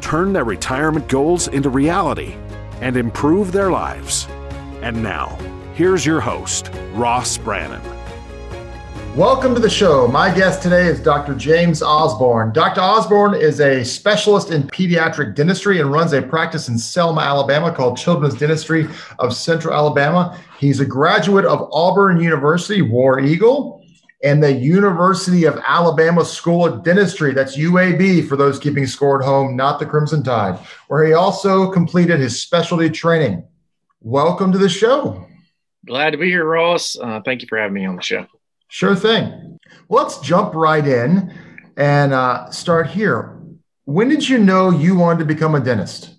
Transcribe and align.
turn 0.00 0.32
their 0.32 0.44
retirement 0.44 1.08
goals 1.08 1.48
into 1.48 1.70
reality, 1.70 2.34
and 2.80 2.96
improve 2.96 3.52
their 3.52 3.70
lives. 3.70 4.28
And 4.82 5.02
now, 5.02 5.38
here's 5.74 6.04
your 6.04 6.20
host, 6.20 6.70
Ross 6.92 7.38
Brannon. 7.38 7.82
Welcome 9.16 9.54
to 9.54 9.60
the 9.60 9.70
show. 9.70 10.06
My 10.06 10.28
guest 10.32 10.62
today 10.62 10.88
is 10.88 11.00
Dr. 11.00 11.34
James 11.34 11.80
Osborn. 11.80 12.52
Dr. 12.52 12.82
Osborn 12.82 13.32
is 13.32 13.60
a 13.60 13.82
specialist 13.82 14.50
in 14.50 14.64
pediatric 14.64 15.34
dentistry 15.34 15.80
and 15.80 15.90
runs 15.90 16.12
a 16.12 16.20
practice 16.20 16.68
in 16.68 16.76
Selma, 16.76 17.22
Alabama 17.22 17.72
called 17.72 17.96
Children's 17.96 18.34
Dentistry 18.34 18.86
of 19.18 19.34
Central 19.34 19.72
Alabama. 19.72 20.38
He's 20.58 20.80
a 20.80 20.84
graduate 20.84 21.46
of 21.46 21.66
Auburn 21.72 22.20
University, 22.20 22.82
War 22.82 23.18
Eagle, 23.18 23.75
and 24.22 24.42
the 24.42 24.52
University 24.52 25.44
of 25.44 25.60
Alabama 25.66 26.24
School 26.24 26.64
of 26.64 26.82
Dentistry. 26.82 27.32
That's 27.32 27.56
UAB 27.56 28.28
for 28.28 28.36
those 28.36 28.58
keeping 28.58 28.86
score 28.86 29.20
at 29.20 29.26
home, 29.26 29.56
not 29.56 29.78
the 29.78 29.86
Crimson 29.86 30.22
Tide, 30.22 30.58
where 30.88 31.06
he 31.06 31.12
also 31.12 31.70
completed 31.70 32.20
his 32.20 32.40
specialty 32.40 32.88
training. 32.90 33.44
Welcome 34.00 34.52
to 34.52 34.58
the 34.58 34.68
show. 34.68 35.26
Glad 35.86 36.10
to 36.10 36.18
be 36.18 36.26
here, 36.28 36.44
Ross. 36.44 36.96
Uh, 36.98 37.20
thank 37.24 37.42
you 37.42 37.48
for 37.48 37.58
having 37.58 37.74
me 37.74 37.84
on 37.84 37.96
the 37.96 38.02
show. 38.02 38.26
Sure 38.68 38.96
thing. 38.96 39.58
Let's 39.88 40.18
jump 40.18 40.54
right 40.54 40.86
in 40.86 41.32
and 41.76 42.12
uh, 42.12 42.50
start 42.50 42.88
here. 42.88 43.40
When 43.84 44.08
did 44.08 44.28
you 44.28 44.38
know 44.38 44.70
you 44.70 44.96
wanted 44.96 45.20
to 45.20 45.24
become 45.26 45.54
a 45.54 45.60
dentist? 45.60 46.10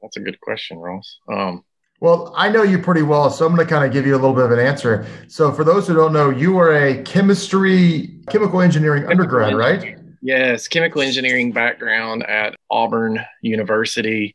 That's 0.00 0.16
a 0.16 0.20
good 0.20 0.40
question, 0.40 0.78
Ross. 0.78 1.18
Um, 1.30 1.64
well, 2.00 2.32
I 2.36 2.48
know 2.48 2.62
you 2.62 2.78
pretty 2.78 3.02
well, 3.02 3.30
so 3.30 3.46
I'm 3.46 3.54
going 3.54 3.66
to 3.66 3.72
kind 3.72 3.84
of 3.84 3.92
give 3.92 4.06
you 4.06 4.14
a 4.14 4.18
little 4.18 4.34
bit 4.34 4.44
of 4.44 4.52
an 4.52 4.58
answer. 4.58 5.06
So, 5.28 5.52
for 5.52 5.64
those 5.64 5.86
who 5.86 5.94
don't 5.94 6.12
know, 6.12 6.30
you 6.30 6.58
are 6.58 6.74
a 6.74 7.02
chemistry, 7.02 8.18
chemical 8.28 8.60
engineering 8.60 9.02
chemical 9.02 9.22
undergrad, 9.22 9.52
engineering. 9.52 9.96
right? 9.96 10.04
Yes, 10.22 10.68
chemical 10.68 11.02
engineering 11.02 11.52
background 11.52 12.24
at 12.24 12.56
Auburn 12.70 13.20
University. 13.42 14.34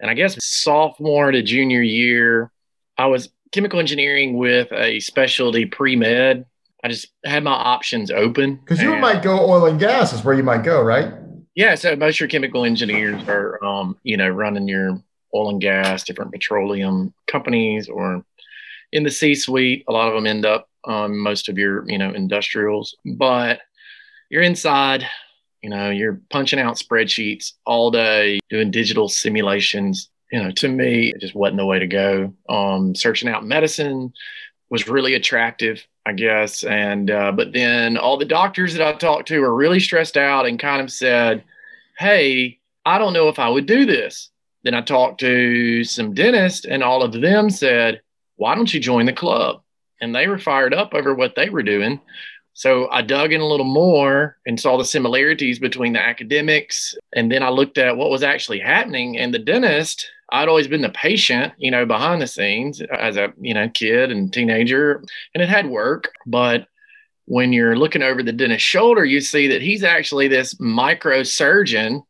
And 0.00 0.10
I 0.10 0.14
guess 0.14 0.36
sophomore 0.44 1.30
to 1.30 1.42
junior 1.42 1.82
year, 1.82 2.50
I 2.96 3.06
was 3.06 3.30
chemical 3.52 3.80
engineering 3.80 4.36
with 4.36 4.70
a 4.72 5.00
specialty 5.00 5.66
pre 5.66 5.96
med 5.96 6.44
I 6.82 6.88
just 6.88 7.08
had 7.24 7.42
my 7.42 7.52
options 7.52 8.10
open. 8.10 8.56
Because 8.56 8.80
you 8.80 8.94
might 8.96 9.22
go 9.22 9.38
oil 9.50 9.66
and 9.66 9.80
gas 9.80 10.12
is 10.12 10.22
where 10.22 10.34
you 10.34 10.44
might 10.44 10.62
go, 10.62 10.82
right? 10.82 11.12
Yeah. 11.54 11.74
So 11.74 11.96
most 11.96 12.16
of 12.16 12.20
your 12.20 12.28
chemical 12.28 12.64
engineers 12.64 13.26
are, 13.26 13.62
um, 13.64 13.98
you 14.04 14.16
know, 14.16 14.28
running 14.28 14.68
your 14.68 15.02
oil 15.34 15.50
and 15.50 15.60
gas, 15.60 16.04
different 16.04 16.32
petroleum 16.32 17.12
companies, 17.26 17.88
or 17.88 18.24
in 18.92 19.02
the 19.02 19.10
C-suite. 19.10 19.84
A 19.88 19.92
lot 19.92 20.08
of 20.08 20.14
them 20.14 20.26
end 20.26 20.46
up 20.46 20.68
on 20.84 21.16
most 21.16 21.48
of 21.48 21.58
your, 21.58 21.88
you 21.88 21.98
know, 21.98 22.12
industrials. 22.12 22.96
But 23.04 23.60
you're 24.30 24.42
inside. 24.42 25.06
You 25.62 25.70
know, 25.70 25.90
you're 25.90 26.20
punching 26.30 26.60
out 26.60 26.76
spreadsheets 26.76 27.52
all 27.66 27.90
day, 27.90 28.38
doing 28.48 28.70
digital 28.70 29.08
simulations. 29.08 30.08
You 30.30 30.42
know, 30.42 30.50
to 30.52 30.68
me, 30.68 31.12
it 31.14 31.20
just 31.20 31.34
wasn't 31.34 31.58
the 31.58 31.66
way 31.66 31.78
to 31.78 31.86
go. 31.86 32.32
Um, 32.48 32.94
searching 32.94 33.28
out 33.28 33.44
medicine 33.44 34.12
was 34.70 34.88
really 34.88 35.14
attractive 35.14 35.84
I 36.08 36.12
guess. 36.12 36.64
And 36.64 37.10
uh, 37.10 37.32
but 37.32 37.52
then 37.52 37.98
all 37.98 38.16
the 38.16 38.24
doctors 38.24 38.72
that 38.72 38.86
I 38.86 38.96
talked 38.96 39.28
to 39.28 39.40
were 39.40 39.54
really 39.54 39.78
stressed 39.78 40.16
out 40.16 40.46
and 40.46 40.58
kind 40.58 40.80
of 40.80 40.90
said, 40.90 41.44
"Hey, 41.98 42.60
I 42.86 42.96
don't 42.96 43.12
know 43.12 43.28
if 43.28 43.38
I 43.38 43.50
would 43.50 43.66
do 43.66 43.84
this." 43.84 44.30
Then 44.64 44.74
I 44.74 44.80
talked 44.80 45.20
to 45.20 45.84
some 45.84 46.14
dentists, 46.14 46.64
and 46.64 46.82
all 46.82 47.02
of 47.02 47.12
them 47.12 47.50
said, 47.50 48.00
"Why 48.36 48.54
don't 48.54 48.72
you 48.72 48.80
join 48.80 49.06
the 49.06 49.12
club?" 49.12 49.62
And 50.00 50.14
they 50.14 50.28
were 50.28 50.38
fired 50.38 50.74
up 50.74 50.94
over 50.94 51.14
what 51.14 51.34
they 51.34 51.48
were 51.48 51.62
doing. 51.62 52.00
So 52.54 52.88
I 52.90 53.02
dug 53.02 53.32
in 53.32 53.40
a 53.40 53.46
little 53.46 53.66
more 53.66 54.36
and 54.44 54.58
saw 54.58 54.76
the 54.76 54.84
similarities 54.84 55.60
between 55.60 55.92
the 55.92 56.00
academics. 56.00 56.96
And 57.14 57.30
then 57.30 57.42
I 57.44 57.50
looked 57.50 57.78
at 57.78 57.96
what 57.96 58.10
was 58.10 58.24
actually 58.24 58.58
happening. 58.58 59.16
And 59.16 59.32
the 59.32 59.38
dentist 59.38 60.10
I'd 60.30 60.48
always 60.48 60.68
been 60.68 60.82
the 60.82 60.90
patient, 60.90 61.54
you 61.56 61.70
know, 61.70 61.86
behind 61.86 62.20
the 62.20 62.26
scenes 62.26 62.82
as 62.82 63.16
a, 63.16 63.32
you 63.40 63.54
know, 63.54 63.68
kid 63.68 64.10
and 64.10 64.32
teenager, 64.32 65.02
and 65.34 65.42
it 65.42 65.48
had 65.48 65.66
work. 65.66 66.12
But 66.26 66.66
when 67.24 67.52
you're 67.52 67.76
looking 67.76 68.02
over 68.02 68.22
the 68.22 68.32
dentist's 68.32 68.66
shoulder, 68.66 69.04
you 69.04 69.20
see 69.20 69.48
that 69.48 69.62
he's 69.62 69.82
actually 69.82 70.28
this 70.28 70.54
microsurgeon 70.54 72.02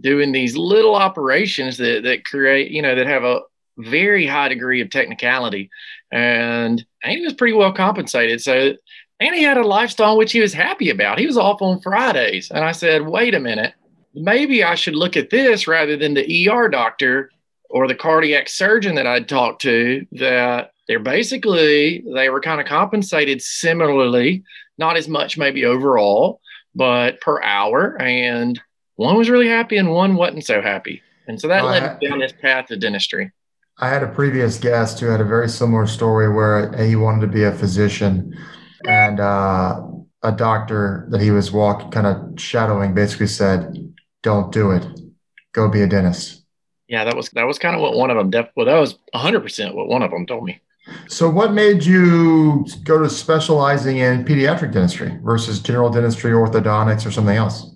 doing 0.00 0.32
these 0.32 0.56
little 0.56 0.94
operations 0.94 1.76
that, 1.78 2.02
that 2.04 2.24
create, 2.24 2.70
you 2.70 2.82
know, 2.82 2.94
that 2.94 3.06
have 3.06 3.24
a 3.24 3.40
very 3.78 4.26
high 4.26 4.48
degree 4.48 4.80
of 4.80 4.90
technicality. 4.90 5.70
And, 6.10 6.84
and 7.02 7.12
he 7.12 7.20
was 7.20 7.34
pretty 7.34 7.54
well 7.54 7.72
compensated. 7.72 8.40
So, 8.40 8.74
and 9.20 9.34
he 9.34 9.42
had 9.42 9.56
a 9.56 9.66
lifestyle 9.66 10.16
which 10.16 10.32
he 10.32 10.40
was 10.40 10.52
happy 10.52 10.90
about. 10.90 11.18
He 11.18 11.26
was 11.26 11.38
off 11.38 11.62
on 11.62 11.80
Fridays. 11.80 12.50
And 12.50 12.64
I 12.64 12.72
said, 12.72 13.06
wait 13.06 13.34
a 13.34 13.40
minute, 13.40 13.74
maybe 14.14 14.62
I 14.64 14.74
should 14.74 14.96
look 14.96 15.16
at 15.16 15.30
this 15.30 15.66
rather 15.66 15.96
than 15.96 16.14
the 16.14 16.48
ER 16.48 16.68
doctor 16.68 17.30
or 17.68 17.88
the 17.88 17.94
cardiac 17.94 18.48
surgeon 18.48 18.94
that 18.94 19.06
I'd 19.06 19.28
talked 19.28 19.62
to 19.62 20.06
that 20.12 20.72
they're 20.88 21.00
basically 21.00 22.04
they 22.14 22.28
were 22.28 22.40
kind 22.40 22.60
of 22.60 22.66
compensated 22.66 23.42
similarly, 23.42 24.44
not 24.78 24.96
as 24.96 25.08
much 25.08 25.36
maybe 25.36 25.64
overall, 25.64 26.40
but 26.74 27.20
per 27.20 27.42
hour. 27.42 28.00
And 28.00 28.60
one 28.96 29.16
was 29.16 29.30
really 29.30 29.48
happy 29.48 29.76
and 29.76 29.90
one 29.90 30.16
wasn't 30.16 30.44
so 30.44 30.60
happy. 30.60 31.02
And 31.28 31.40
so 31.40 31.48
that 31.48 31.64
led 31.64 32.00
me 32.00 32.08
down 32.08 32.18
this 32.20 32.32
path 32.32 32.70
of 32.70 32.80
dentistry. 32.80 33.32
I 33.78 33.88
had 33.88 34.02
a 34.02 34.08
previous 34.08 34.58
guest 34.58 35.00
who 35.00 35.06
had 35.06 35.20
a 35.20 35.24
very 35.24 35.48
similar 35.48 35.86
story 35.86 36.32
where 36.32 36.72
he 36.82 36.96
wanted 36.96 37.20
to 37.22 37.26
be 37.26 37.44
a 37.44 37.52
physician 37.52 38.36
and 38.86 39.20
uh, 39.20 39.82
a 40.22 40.32
doctor 40.32 41.06
that 41.10 41.20
he 41.20 41.30
was 41.30 41.52
walking, 41.52 41.90
kind 41.90 42.06
of 42.06 42.40
shadowing, 42.40 42.94
basically 42.94 43.26
said, 43.26 43.92
Don't 44.22 44.52
do 44.52 44.70
it. 44.70 44.86
Go 45.52 45.68
be 45.68 45.82
a 45.82 45.86
dentist 45.86 46.46
yeah, 46.88 47.04
that 47.04 47.16
was 47.16 47.30
that 47.30 47.44
was 47.44 47.58
kind 47.58 47.74
of 47.74 47.82
what 47.82 47.94
one 47.94 48.10
of 48.10 48.16
them. 48.16 48.30
Def- 48.30 48.50
well, 48.54 48.66
that 48.66 48.78
was 48.78 48.98
hundred 49.14 49.40
percent 49.40 49.74
what 49.74 49.88
one 49.88 50.02
of 50.02 50.10
them 50.10 50.26
told 50.26 50.44
me. 50.44 50.60
So, 51.08 51.28
what 51.28 51.52
made 51.52 51.84
you 51.84 52.64
go 52.84 53.02
to 53.02 53.10
specializing 53.10 53.98
in 53.98 54.24
pediatric 54.24 54.72
dentistry 54.72 55.18
versus 55.22 55.60
general 55.60 55.90
dentistry, 55.90 56.30
orthodontics, 56.30 57.04
or 57.04 57.10
something 57.10 57.36
else? 57.36 57.72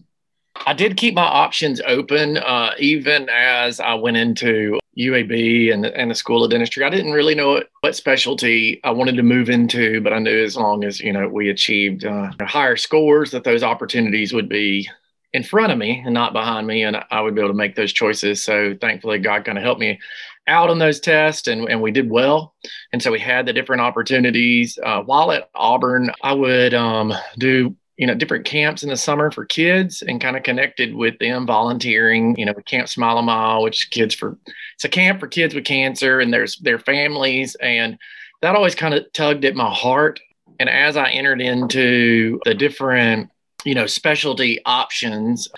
I 0.66 0.74
did 0.74 0.96
keep 0.96 1.14
my 1.14 1.22
options 1.22 1.80
open, 1.86 2.36
uh, 2.36 2.72
even 2.78 3.28
as 3.30 3.80
I 3.80 3.94
went 3.94 4.16
into 4.16 4.78
UAB 4.98 5.72
and 5.72 5.84
the, 5.84 5.96
and 5.96 6.10
the 6.10 6.14
School 6.14 6.44
of 6.44 6.50
Dentistry. 6.50 6.84
I 6.84 6.90
didn't 6.90 7.12
really 7.12 7.34
know 7.34 7.52
what, 7.52 7.70
what 7.80 7.96
specialty 7.96 8.80
I 8.84 8.90
wanted 8.90 9.16
to 9.16 9.22
move 9.22 9.48
into, 9.48 10.00
but 10.00 10.12
I 10.12 10.18
knew 10.18 10.44
as 10.44 10.56
long 10.56 10.84
as 10.84 11.00
you 11.00 11.12
know 11.12 11.28
we 11.28 11.48
achieved 11.48 12.04
uh, 12.04 12.30
higher 12.42 12.76
scores, 12.76 13.30
that 13.30 13.44
those 13.44 13.62
opportunities 13.62 14.32
would 14.32 14.48
be 14.48 14.88
in 15.32 15.44
front 15.44 15.72
of 15.72 15.78
me 15.78 16.02
and 16.04 16.12
not 16.12 16.32
behind 16.32 16.66
me, 16.66 16.82
and 16.82 16.96
I 17.10 17.20
would 17.20 17.34
be 17.34 17.40
able 17.40 17.50
to 17.50 17.56
make 17.56 17.76
those 17.76 17.92
choices. 17.92 18.42
So 18.42 18.76
thankfully, 18.80 19.18
God 19.18 19.44
kind 19.44 19.58
of 19.58 19.64
helped 19.64 19.80
me 19.80 19.98
out 20.46 20.70
on 20.70 20.78
those 20.78 21.00
tests, 21.00 21.46
and, 21.46 21.68
and 21.68 21.80
we 21.80 21.92
did 21.92 22.10
well. 22.10 22.54
And 22.92 23.02
so 23.02 23.12
we 23.12 23.20
had 23.20 23.46
the 23.46 23.52
different 23.52 23.82
opportunities. 23.82 24.78
Uh, 24.82 25.02
while 25.02 25.30
at 25.30 25.48
Auburn, 25.54 26.10
I 26.22 26.32
would 26.32 26.74
um, 26.74 27.14
do 27.38 27.76
you 28.00 28.06
know 28.06 28.14
different 28.14 28.44
camps 28.44 28.82
in 28.82 28.88
the 28.88 28.96
summer 28.96 29.30
for 29.30 29.44
kids 29.44 30.02
and 30.02 30.20
kind 30.20 30.36
of 30.36 30.42
connected 30.42 30.94
with 30.94 31.18
them 31.18 31.46
volunteering 31.46 32.36
you 32.36 32.44
know 32.44 32.54
camp 32.66 32.88
smile 32.88 33.18
a 33.18 33.22
mile 33.22 33.62
which 33.62 33.84
is 33.84 33.84
kids 33.84 34.14
for 34.14 34.36
it's 34.74 34.84
a 34.84 34.88
camp 34.88 35.20
for 35.20 35.28
kids 35.28 35.54
with 35.54 35.64
cancer 35.64 36.18
and 36.18 36.32
there's 36.32 36.56
their 36.58 36.78
families 36.78 37.56
and 37.60 37.98
that 38.42 38.56
always 38.56 38.74
kind 38.74 38.94
of 38.94 39.04
tugged 39.12 39.44
at 39.44 39.54
my 39.54 39.72
heart 39.72 40.18
and 40.58 40.68
as 40.68 40.96
i 40.96 41.08
entered 41.10 41.40
into 41.40 42.40
the 42.44 42.54
different 42.54 43.30
you 43.64 43.74
know, 43.74 43.86
specialty 43.86 44.60
options. 44.64 45.48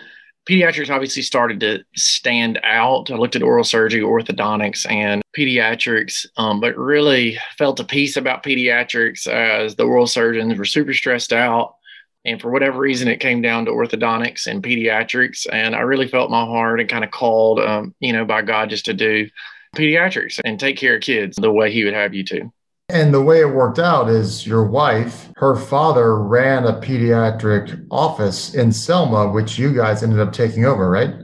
Pediatrics 0.48 0.90
obviously 0.90 1.22
started 1.22 1.60
to 1.60 1.84
stand 1.94 2.58
out. 2.64 3.10
I 3.10 3.14
looked 3.14 3.36
at 3.36 3.42
oral 3.42 3.64
surgery, 3.64 4.00
orthodontics, 4.00 4.90
and 4.90 5.22
pediatrics, 5.36 6.26
um, 6.36 6.60
but 6.60 6.76
really 6.76 7.38
felt 7.56 7.78
a 7.78 7.84
piece 7.84 8.16
about 8.16 8.42
pediatrics 8.42 9.26
as 9.28 9.76
the 9.76 9.84
oral 9.84 10.08
surgeons 10.08 10.58
were 10.58 10.64
super 10.64 10.94
stressed 10.94 11.32
out. 11.32 11.76
And 12.24 12.40
for 12.40 12.50
whatever 12.50 12.78
reason, 12.78 13.08
it 13.08 13.20
came 13.20 13.42
down 13.42 13.64
to 13.64 13.72
orthodontics 13.72 14.46
and 14.46 14.62
pediatrics. 14.62 15.46
And 15.52 15.74
I 15.74 15.80
really 15.80 16.06
felt 16.06 16.30
my 16.30 16.44
heart 16.44 16.80
and 16.80 16.88
kind 16.88 17.04
of 17.04 17.10
called, 17.10 17.58
um, 17.58 17.94
you 18.00 18.12
know, 18.12 18.24
by 18.24 18.42
God 18.42 18.70
just 18.70 18.84
to 18.84 18.94
do 18.94 19.28
pediatrics 19.74 20.40
and 20.44 20.60
take 20.60 20.76
care 20.76 20.96
of 20.96 21.02
kids 21.02 21.36
the 21.36 21.50
way 21.50 21.72
He 21.72 21.84
would 21.84 21.94
have 21.94 22.14
you 22.14 22.24
to. 22.24 22.52
And 22.88 23.14
the 23.14 23.22
way 23.22 23.40
it 23.40 23.46
worked 23.46 23.78
out 23.78 24.08
is 24.08 24.46
your 24.46 24.64
wife, 24.64 25.30
her 25.36 25.56
father 25.56 26.18
ran 26.18 26.64
a 26.64 26.74
pediatric 26.74 27.86
office 27.90 28.54
in 28.54 28.70
Selma, 28.70 29.30
which 29.30 29.58
you 29.58 29.74
guys 29.74 30.02
ended 30.02 30.20
up 30.20 30.32
taking 30.32 30.66
over, 30.66 30.90
right? 30.90 31.14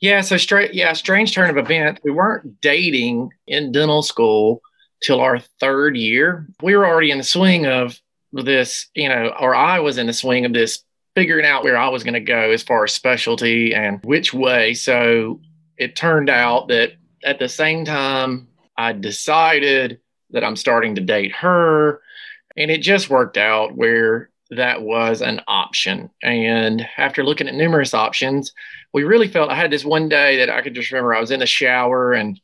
Yeah, 0.00 0.22
so 0.22 0.36
straight, 0.36 0.74
yeah, 0.74 0.92
strange 0.94 1.32
turn 1.32 1.50
of 1.50 1.58
events. 1.58 2.00
We 2.02 2.10
weren't 2.10 2.60
dating 2.60 3.30
in 3.46 3.70
dental 3.70 4.02
school 4.02 4.62
till 5.02 5.20
our 5.20 5.38
third 5.60 5.96
year. 5.96 6.48
We 6.62 6.74
were 6.74 6.86
already 6.86 7.10
in 7.10 7.18
the 7.18 7.24
swing 7.24 7.66
of 7.66 8.00
this, 8.32 8.88
you 8.94 9.08
know, 9.08 9.32
or 9.40 9.54
I 9.54 9.80
was 9.80 9.98
in 9.98 10.06
the 10.06 10.12
swing 10.12 10.44
of 10.44 10.52
this 10.52 10.82
figuring 11.14 11.46
out 11.46 11.64
where 11.64 11.76
I 11.76 11.88
was 11.88 12.04
going 12.04 12.14
to 12.14 12.20
go 12.20 12.50
as 12.50 12.62
far 12.62 12.84
as 12.84 12.92
specialty 12.92 13.74
and 13.74 14.02
which 14.04 14.32
way. 14.32 14.74
So 14.74 15.40
it 15.76 15.96
turned 15.96 16.30
out 16.30 16.68
that 16.68 16.92
at 17.24 17.38
the 17.38 17.48
same 17.48 17.84
time, 17.84 18.48
I 18.76 18.92
decided 18.92 20.00
that 20.30 20.44
I'm 20.44 20.56
starting 20.56 20.94
to 20.94 21.00
date 21.00 21.32
her. 21.32 22.00
And 22.56 22.70
it 22.70 22.82
just 22.82 23.10
worked 23.10 23.36
out 23.36 23.76
where 23.76 24.30
that 24.50 24.82
was 24.82 25.22
an 25.22 25.40
option. 25.46 26.10
And 26.22 26.86
after 26.96 27.24
looking 27.24 27.48
at 27.48 27.54
numerous 27.54 27.94
options, 27.94 28.52
we 28.92 29.04
really 29.04 29.28
felt 29.28 29.50
I 29.50 29.54
had 29.54 29.70
this 29.70 29.84
one 29.84 30.08
day 30.08 30.36
that 30.38 30.50
I 30.50 30.60
could 30.62 30.74
just 30.74 30.90
remember 30.90 31.14
I 31.14 31.20
was 31.20 31.30
in 31.30 31.40
the 31.40 31.46
shower 31.46 32.12
and 32.12 32.40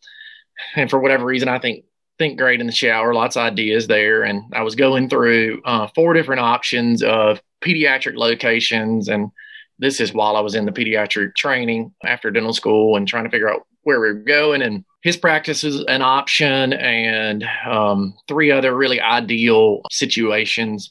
and 0.74 0.88
for 0.88 0.98
whatever 0.98 1.24
reason 1.24 1.48
I 1.48 1.58
think 1.58 1.84
think 2.18 2.38
great 2.38 2.60
in 2.60 2.66
the 2.66 2.72
shower, 2.72 3.14
lots 3.14 3.36
of 3.36 3.42
ideas 3.42 3.86
there. 3.86 4.22
And 4.22 4.42
I 4.54 4.62
was 4.62 4.74
going 4.74 5.08
through 5.08 5.60
uh, 5.64 5.88
four 5.94 6.14
different 6.14 6.40
options 6.40 7.02
of 7.02 7.40
pediatric 7.62 8.16
locations. 8.16 9.08
And 9.08 9.30
this 9.78 10.00
is 10.00 10.14
while 10.14 10.36
I 10.36 10.40
was 10.40 10.54
in 10.54 10.64
the 10.64 10.72
pediatric 10.72 11.34
training 11.36 11.92
after 12.04 12.30
dental 12.30 12.54
school 12.54 12.96
and 12.96 13.06
trying 13.06 13.24
to 13.24 13.30
figure 13.30 13.52
out 13.52 13.66
where 13.82 14.00
we 14.00 14.08
were 14.08 14.14
going. 14.14 14.62
And 14.62 14.84
his 15.02 15.16
practice 15.16 15.62
is 15.62 15.84
an 15.86 16.02
option 16.02 16.72
and 16.72 17.44
um, 17.68 18.14
three 18.26 18.50
other 18.50 18.74
really 18.74 19.00
ideal 19.00 19.82
situations. 19.90 20.90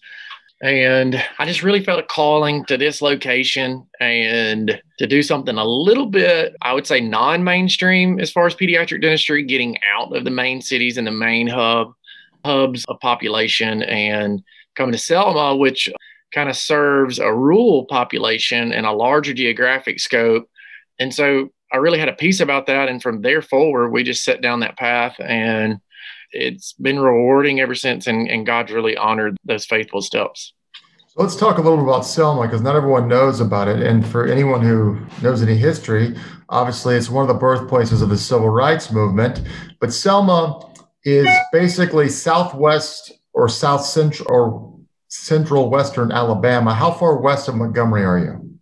And 0.65 1.23
I 1.37 1.45
just 1.45 1.61
really 1.61 1.83
felt 1.83 1.99
a 1.99 2.03
calling 2.03 2.65
to 2.65 2.75
this 2.75 2.99
location 2.99 3.85
and 3.99 4.81
to 4.97 5.05
do 5.05 5.21
something 5.21 5.59
a 5.59 5.63
little 5.63 6.07
bit, 6.07 6.55
I 6.63 6.73
would 6.73 6.87
say, 6.87 6.99
non 6.99 7.43
mainstream 7.43 8.19
as 8.19 8.31
far 8.31 8.47
as 8.47 8.55
pediatric 8.55 9.03
dentistry, 9.03 9.43
getting 9.43 9.77
out 9.95 10.15
of 10.17 10.23
the 10.23 10.31
main 10.31 10.63
cities 10.63 10.97
and 10.97 11.05
the 11.05 11.11
main 11.11 11.45
hub 11.45 11.93
hubs 12.43 12.83
of 12.85 12.99
population 12.99 13.83
and 13.83 14.41
coming 14.73 14.93
to 14.93 14.97
Selma, 14.97 15.55
which 15.55 15.87
kind 16.33 16.49
of 16.49 16.57
serves 16.57 17.19
a 17.19 17.31
rural 17.31 17.85
population 17.85 18.73
and 18.73 18.87
a 18.87 18.91
larger 18.91 19.35
geographic 19.35 19.99
scope. 19.99 20.49
And 20.97 21.13
so 21.13 21.49
I 21.71 21.77
really 21.77 21.99
had 21.99 22.09
a 22.09 22.13
piece 22.13 22.39
about 22.39 22.65
that. 22.65 22.89
And 22.89 23.03
from 23.03 23.21
there 23.21 23.43
forward, 23.43 23.91
we 23.91 24.01
just 24.01 24.23
set 24.23 24.41
down 24.41 24.61
that 24.61 24.79
path 24.79 25.15
and 25.19 25.79
it's 26.31 26.73
been 26.73 26.99
rewarding 26.99 27.59
ever 27.59 27.75
since. 27.75 28.07
And, 28.07 28.29
and 28.29 28.45
God's 28.45 28.71
really 28.71 28.97
honored 28.97 29.37
those 29.45 29.65
faithful 29.65 30.01
steps. 30.01 30.53
So 31.07 31.21
let's 31.21 31.35
talk 31.35 31.57
a 31.57 31.61
little 31.61 31.77
bit 31.77 31.85
about 31.85 32.05
Selma 32.05 32.43
because 32.43 32.61
not 32.61 32.75
everyone 32.75 33.07
knows 33.07 33.39
about 33.39 33.67
it. 33.67 33.81
And 33.81 34.05
for 34.05 34.27
anyone 34.27 34.61
who 34.61 34.99
knows 35.21 35.41
any 35.41 35.55
history, 35.55 36.15
obviously 36.49 36.95
it's 36.95 37.09
one 37.09 37.21
of 37.21 37.29
the 37.29 37.39
birthplaces 37.39 38.01
of 38.01 38.09
the 38.09 38.17
civil 38.17 38.49
rights 38.49 38.91
movement. 38.91 39.41
But 39.79 39.93
Selma 39.93 40.73
is 41.03 41.29
basically 41.51 42.09
southwest 42.09 43.13
or 43.33 43.47
south 43.47 43.85
central 43.85 44.27
or 44.29 44.79
central 45.07 45.69
western 45.69 46.11
Alabama. 46.11 46.73
How 46.73 46.91
far 46.91 47.17
west 47.17 47.47
of 47.47 47.55
Montgomery 47.55 48.03
are 48.03 48.19
you? 48.19 48.59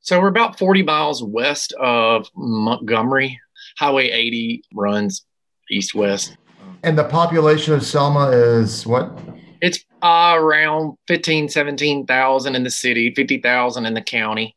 So 0.00 0.20
we're 0.20 0.28
about 0.28 0.58
40 0.58 0.82
miles 0.84 1.22
west 1.22 1.72
of 1.80 2.28
Montgomery. 2.36 3.40
Highway 3.78 4.10
80 4.10 4.62
runs 4.72 5.24
east 5.70 5.94
west. 5.94 6.36
And 6.82 6.96
the 6.96 7.04
population 7.04 7.74
of 7.74 7.84
Selma 7.84 8.28
is 8.30 8.86
what? 8.86 9.18
It's 9.60 9.84
uh, 10.02 10.34
around 10.36 10.96
15, 11.08 11.48
17,000 11.48 12.54
in 12.54 12.62
the 12.62 12.70
city, 12.70 13.12
50,000 13.14 13.86
in 13.86 13.94
the 13.94 14.02
county. 14.02 14.56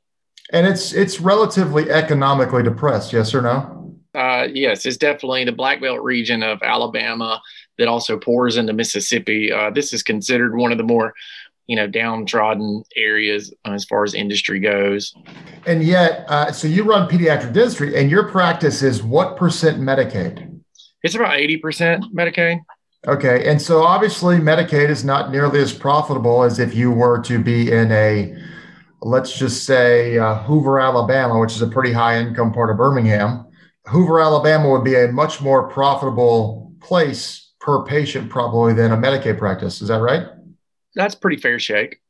And 0.53 0.67
it's 0.67 0.93
it's 0.93 1.21
relatively 1.21 1.89
economically 1.89 2.61
depressed, 2.61 3.13
yes 3.13 3.33
or 3.33 3.41
no? 3.41 3.95
Uh, 4.13 4.47
yes, 4.51 4.85
it's 4.85 4.97
definitely 4.97 5.45
the 5.45 5.53
Black 5.53 5.79
Belt 5.79 6.01
region 6.01 6.43
of 6.43 6.61
Alabama 6.61 7.41
that 7.77 7.87
also 7.87 8.19
pours 8.19 8.57
into 8.57 8.73
Mississippi. 8.73 9.51
Uh, 9.51 9.69
this 9.69 9.93
is 9.93 10.03
considered 10.03 10.57
one 10.57 10.73
of 10.73 10.77
the 10.77 10.83
more 10.83 11.13
you 11.67 11.77
know 11.77 11.87
downtrodden 11.87 12.83
areas 12.97 13.53
as 13.63 13.85
far 13.85 14.03
as 14.03 14.13
industry 14.13 14.59
goes 14.59 15.13
and 15.65 15.83
yet 15.83 16.25
uh, 16.27 16.51
so 16.51 16.67
you 16.67 16.83
run 16.83 17.07
pediatric 17.07 17.53
dentistry 17.53 17.95
and 17.95 18.11
your 18.11 18.27
practice 18.27 18.81
is 18.81 19.01
what 19.01 19.37
percent 19.37 19.79
medicaid 19.79 20.50
it's 21.03 21.15
about 21.15 21.37
80% 21.37 22.13
medicaid 22.13 22.59
okay 23.07 23.49
and 23.49 23.61
so 23.61 23.81
obviously 23.81 24.37
medicaid 24.37 24.89
is 24.89 25.03
not 25.03 25.31
nearly 25.31 25.59
as 25.59 25.73
profitable 25.73 26.43
as 26.43 26.59
if 26.59 26.75
you 26.75 26.91
were 26.91 27.21
to 27.23 27.39
be 27.39 27.71
in 27.71 27.91
a 27.91 28.35
let's 29.01 29.37
just 29.37 29.63
say 29.63 30.17
uh, 30.17 30.35
hoover 30.43 30.79
alabama 30.79 31.39
which 31.39 31.53
is 31.53 31.61
a 31.61 31.67
pretty 31.67 31.91
high 31.91 32.19
income 32.19 32.53
part 32.53 32.69
of 32.69 32.77
birmingham 32.77 33.45
hoover 33.87 34.19
alabama 34.19 34.69
would 34.69 34.83
be 34.83 34.95
a 34.95 35.11
much 35.11 35.41
more 35.41 35.67
profitable 35.67 36.73
place 36.79 37.53
per 37.59 37.83
patient 37.83 38.29
probably 38.29 38.73
than 38.73 38.91
a 38.91 38.97
medicaid 38.97 39.37
practice 39.37 39.81
is 39.81 39.87
that 39.87 39.99
right 39.99 40.27
that's 40.95 41.15
pretty 41.15 41.37
fair 41.37 41.59
shake. 41.59 42.01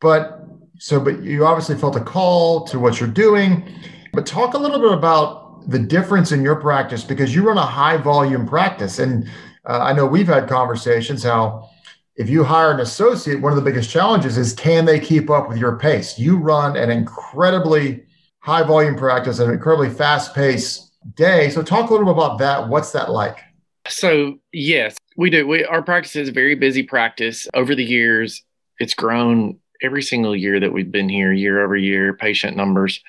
But 0.00 0.40
so, 0.78 1.00
but 1.00 1.22
you 1.22 1.44
obviously 1.44 1.76
felt 1.76 1.96
a 1.96 2.00
call 2.00 2.64
to 2.68 2.78
what 2.78 3.00
you're 3.00 3.08
doing. 3.08 3.68
But 4.12 4.26
talk 4.26 4.54
a 4.54 4.58
little 4.58 4.78
bit 4.78 4.92
about 4.92 5.47
the 5.68 5.78
difference 5.78 6.32
in 6.32 6.42
your 6.42 6.56
practice 6.56 7.04
because 7.04 7.34
you 7.34 7.46
run 7.46 7.58
a 7.58 7.66
high 7.66 7.98
volume 7.98 8.46
practice. 8.46 8.98
And 8.98 9.28
uh, 9.66 9.80
I 9.80 9.92
know 9.92 10.06
we've 10.06 10.26
had 10.26 10.48
conversations 10.48 11.22
how 11.22 11.68
if 12.16 12.28
you 12.28 12.42
hire 12.42 12.72
an 12.72 12.80
associate, 12.80 13.40
one 13.40 13.52
of 13.52 13.56
the 13.56 13.62
biggest 13.62 13.90
challenges 13.90 14.38
is 14.38 14.52
can 14.54 14.86
they 14.86 14.98
keep 14.98 15.30
up 15.30 15.48
with 15.48 15.58
your 15.58 15.78
pace? 15.78 16.18
You 16.18 16.38
run 16.38 16.76
an 16.76 16.90
incredibly 16.90 18.02
high 18.40 18.64
volume 18.64 18.96
practice, 18.96 19.38
an 19.38 19.50
incredibly 19.50 19.90
fast 19.90 20.34
paced 20.34 20.90
day. 21.14 21.50
So 21.50 21.62
talk 21.62 21.90
a 21.90 21.92
little 21.92 22.06
bit 22.06 22.12
about 22.12 22.38
that. 22.38 22.68
What's 22.68 22.90
that 22.92 23.10
like? 23.10 23.38
So 23.86 24.38
yes, 24.52 24.96
we 25.16 25.30
do. 25.30 25.46
We 25.46 25.64
our 25.64 25.82
practice 25.82 26.16
is 26.16 26.30
a 26.30 26.32
very 26.32 26.54
busy 26.54 26.82
practice. 26.82 27.46
Over 27.54 27.74
the 27.74 27.84
years, 27.84 28.42
it's 28.78 28.94
grown 28.94 29.58
every 29.82 30.02
single 30.02 30.34
year 30.34 30.58
that 30.58 30.72
we've 30.72 30.90
been 30.90 31.08
here, 31.08 31.32
year 31.32 31.62
over 31.62 31.76
year, 31.76 32.14
patient 32.14 32.56
numbers. 32.56 33.00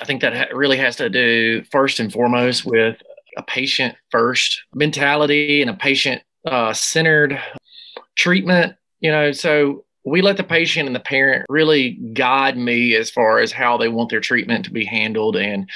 I 0.00 0.04
think 0.04 0.20
that 0.22 0.54
really 0.54 0.76
has 0.76 0.96
to 0.96 1.08
do 1.08 1.62
first 1.70 2.00
and 2.00 2.12
foremost 2.12 2.64
with 2.64 3.00
a 3.36 3.42
patient 3.42 3.94
first 4.10 4.62
mentality 4.74 5.60
and 5.60 5.70
a 5.70 5.74
patient 5.74 6.22
uh, 6.46 6.72
centered 6.72 7.40
treatment. 8.16 8.76
You 9.00 9.10
know, 9.10 9.32
so 9.32 9.84
we 10.04 10.22
let 10.22 10.36
the 10.36 10.44
patient 10.44 10.86
and 10.86 10.96
the 10.96 11.00
parent 11.00 11.46
really 11.48 11.92
guide 12.12 12.56
me 12.56 12.94
as 12.94 13.10
far 13.10 13.38
as 13.38 13.52
how 13.52 13.76
they 13.76 13.88
want 13.88 14.10
their 14.10 14.20
treatment 14.20 14.64
to 14.64 14.70
be 14.70 14.84
handled 14.84 15.36
and 15.36 15.68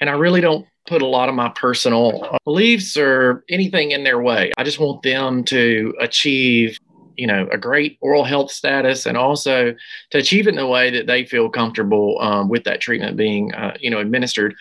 and 0.00 0.10
I 0.10 0.14
really 0.14 0.40
don't 0.40 0.66
put 0.86 1.02
a 1.02 1.06
lot 1.06 1.28
of 1.28 1.34
my 1.34 1.48
personal 1.50 2.36
beliefs 2.44 2.96
or 2.96 3.44
anything 3.48 3.92
in 3.92 4.04
their 4.04 4.20
way. 4.20 4.52
I 4.58 4.64
just 4.64 4.78
want 4.78 5.02
them 5.02 5.44
to 5.44 5.94
achieve, 5.98 6.78
you 7.16 7.26
know, 7.26 7.48
a 7.52 7.58
great 7.58 7.98
oral 8.00 8.24
health 8.24 8.50
status 8.50 9.06
and 9.06 9.16
also 9.16 9.74
to 10.10 10.18
achieve 10.18 10.46
it 10.46 10.54
in 10.54 10.58
a 10.58 10.66
way 10.66 10.90
that 10.90 11.06
they 11.06 11.24
feel 11.24 11.48
comfortable 11.48 12.18
um, 12.20 12.48
with 12.48 12.64
that 12.64 12.80
treatment 12.80 13.16
being, 13.16 13.54
uh, 13.54 13.76
you 13.80 13.90
know, 13.90 14.00
administered. 14.00 14.54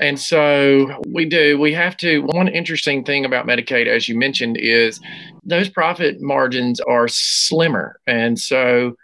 And 0.00 0.18
so 0.18 0.98
we 1.08 1.26
do. 1.26 1.58
We 1.58 1.74
have 1.74 1.96
to. 1.98 2.20
One 2.20 2.48
interesting 2.48 3.04
thing 3.04 3.26
about 3.26 3.46
Medicaid, 3.46 3.86
as 3.86 4.08
you 4.08 4.18
mentioned, 4.18 4.56
is 4.56 4.98
those 5.44 5.68
profit 5.68 6.22
margins 6.22 6.80
are 6.80 7.06
slimmer. 7.06 8.00
And 8.06 8.38
so 8.38 8.96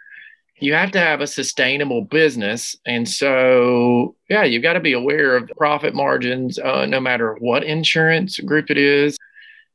you 0.59 0.73
have 0.73 0.91
to 0.91 0.99
have 0.99 1.21
a 1.21 1.27
sustainable 1.27 2.01
business. 2.01 2.75
And 2.87 3.07
so, 3.07 4.15
yeah, 4.27 4.43
you've 4.43 4.63
got 4.63 4.73
to 4.73 4.79
be 4.79 4.93
aware 4.93 5.37
of 5.37 5.51
profit 5.55 5.93
margins, 5.93 6.57
uh, 6.57 6.87
no 6.87 6.99
matter 6.99 7.35
what 7.39 7.63
insurance 7.63 8.39
group 8.39 8.71
it 8.71 8.77
is. 8.77 9.17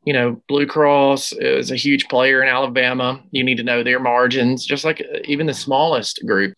You 0.05 0.13
know, 0.13 0.43
Blue 0.49 0.67
Cross 0.67 1.33
is 1.33 1.71
a 1.71 1.77
huge 1.77 2.09
player 2.09 2.43
in 2.43 2.49
Alabama. 2.49 3.23
You 3.31 3.45
need 3.45 3.57
to 3.59 3.63
know 3.63 3.83
their 3.83 4.01
margins, 4.01 4.67
just 4.67 4.85
like 4.85 5.01
uh, 5.01 5.19
even 5.25 5.47
the 5.47 5.55
smallest 5.55 6.25
group. 6.27 6.55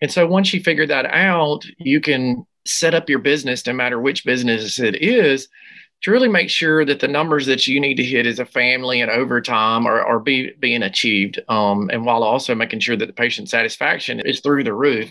And 0.00 0.10
so, 0.10 0.26
once 0.26 0.52
you 0.52 0.60
figure 0.60 0.86
that 0.86 1.06
out, 1.06 1.64
you 1.78 2.00
can 2.00 2.44
set 2.64 2.94
up 2.94 3.08
your 3.08 3.20
business, 3.20 3.66
no 3.66 3.72
matter 3.72 4.00
which 4.00 4.24
business 4.24 4.78
it 4.78 4.96
is, 5.02 5.48
to 6.02 6.10
really 6.10 6.28
make 6.28 6.50
sure 6.50 6.84
that 6.84 7.00
the 7.00 7.08
numbers 7.08 7.46
that 7.46 7.66
you 7.66 7.80
need 7.80 7.94
to 7.94 8.04
hit 8.04 8.26
as 8.26 8.40
a 8.40 8.44
family 8.44 9.00
and 9.00 9.10
over 9.10 9.40
time 9.40 9.86
are, 9.86 10.04
are 10.04 10.18
be, 10.18 10.50
being 10.58 10.82
achieved. 10.82 11.40
Um, 11.48 11.88
and 11.92 12.04
while 12.04 12.24
also 12.24 12.54
making 12.54 12.80
sure 12.80 12.96
that 12.96 13.06
the 13.06 13.12
patient 13.12 13.48
satisfaction 13.48 14.20
is 14.20 14.40
through 14.40 14.64
the 14.64 14.74
roof. 14.74 15.10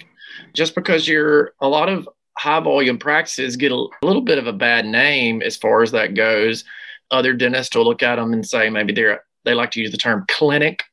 Just 0.53 0.75
because 0.75 1.07
you're 1.07 1.53
a 1.61 1.67
lot 1.67 1.87
of 1.87 2.07
high 2.37 2.59
volume 2.59 2.97
practices 2.97 3.55
get 3.55 3.71
a, 3.71 3.75
a 3.75 4.05
little 4.05 4.21
bit 4.21 4.37
of 4.37 4.47
a 4.47 4.53
bad 4.53 4.85
name 4.85 5.41
as 5.41 5.55
far 5.55 5.81
as 5.81 5.91
that 5.91 6.13
goes. 6.13 6.65
Other 7.11 7.33
dentists 7.33 7.75
will 7.75 7.85
look 7.85 8.03
at 8.03 8.15
them 8.15 8.33
and 8.33 8.47
say 8.47 8.69
maybe 8.69 8.93
they're 8.93 9.23
they 9.43 9.53
like 9.53 9.71
to 9.71 9.81
use 9.81 9.91
the 9.91 9.97
term 9.97 10.25
clinic. 10.29 10.83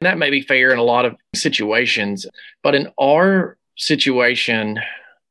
And 0.00 0.06
that 0.06 0.18
may 0.18 0.30
be 0.30 0.42
fair 0.42 0.70
in 0.70 0.78
a 0.78 0.82
lot 0.82 1.04
of 1.04 1.16
situations. 1.34 2.26
But 2.62 2.74
in 2.74 2.88
our 3.00 3.56
situation, 3.76 4.78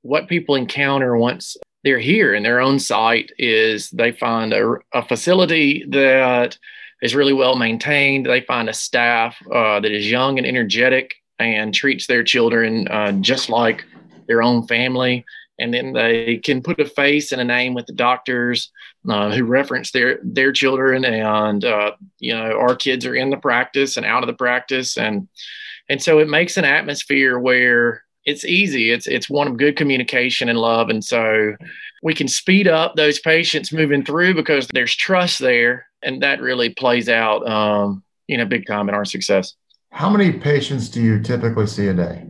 what 0.02 0.28
people 0.28 0.56
encounter 0.56 1.16
once 1.16 1.56
they're 1.84 2.00
here 2.00 2.34
in 2.34 2.44
their 2.44 2.60
own 2.60 2.80
site 2.80 3.32
is 3.38 3.90
they 3.92 4.12
find 4.12 4.54
a, 4.54 4.76
a 4.94 5.06
facility 5.06 5.86
that 5.90 6.58
is 7.02 7.16
really 7.16 7.34
well 7.34 7.56
maintained. 7.56 8.26
They 8.26 8.42
find 8.42 8.70
a 8.70 8.74
staff 8.74 9.36
uh, 9.52 9.82
that 9.82 9.92
is 9.92 10.10
young 10.10 10.38
and 10.38 10.48
energetic 10.48 11.16
and 11.40 11.74
treats 11.74 12.08
their 12.08 12.24
children 12.24 12.88
uh, 12.88 13.12
just 13.14 13.50
like 13.50 13.84
their 14.28 14.42
own 14.42 14.66
family. 14.68 15.26
And 15.60 15.74
then 15.74 15.94
they 15.94 16.38
can 16.38 16.62
put 16.62 16.80
a 16.80 16.86
face 16.86 17.32
and 17.32 17.40
a 17.40 17.46
name 17.46 17.74
with 17.74 17.86
the 17.86 17.94
doctors 17.94 18.72
uh, 19.08 19.32
who 19.32 19.44
reference 19.44 19.92
their 19.92 20.20
their 20.24 20.52
children 20.52 21.06
and 21.06 21.64
uh, 21.64 21.92
you 22.20 22.34
know 22.34 22.58
our 22.58 22.76
kids 22.76 23.06
are 23.06 23.16
in 23.16 23.30
the 23.30 23.38
practice 23.38 23.98
and 23.98 24.06
out 24.06 24.24
of 24.24 24.28
the 24.28 24.34
practice. 24.34 24.98
And 24.98 25.28
and 25.90 26.02
so 26.02 26.20
it 26.20 26.30
makes 26.30 26.58
an 26.58 26.66
atmosphere 26.66 27.38
where 27.38 28.04
it's 28.26 28.46
easy. 28.46 28.92
It's 28.92 29.08
it's 29.08 29.30
one 29.30 29.48
of 29.48 29.58
good 29.58 29.76
communication 29.76 30.50
and 30.50 30.58
love. 30.58 30.90
And 30.90 31.04
so 31.04 31.56
we 32.02 32.14
can 32.14 32.28
speed 32.28 32.68
up 32.68 32.96
those 32.96 33.20
patients 33.20 33.72
moving 33.72 34.04
through 34.04 34.34
because 34.34 34.68
there's 34.74 34.96
trust 34.96 35.40
there. 35.40 35.86
And 36.02 36.22
that 36.24 36.42
really 36.42 36.70
plays 36.70 37.10
out 37.10 37.48
um, 37.48 38.04
you 38.28 38.38
know 38.38 38.46
big 38.46 38.66
time 38.66 38.90
in 38.90 38.96
our 38.96 39.06
success. 39.06 39.54
How 39.92 40.10
many 40.10 40.32
patients 40.32 40.90
do 40.90 41.02
you 41.02 41.22
typically 41.22 41.68
see 41.68 41.88
a 41.88 41.94
day 41.94 42.26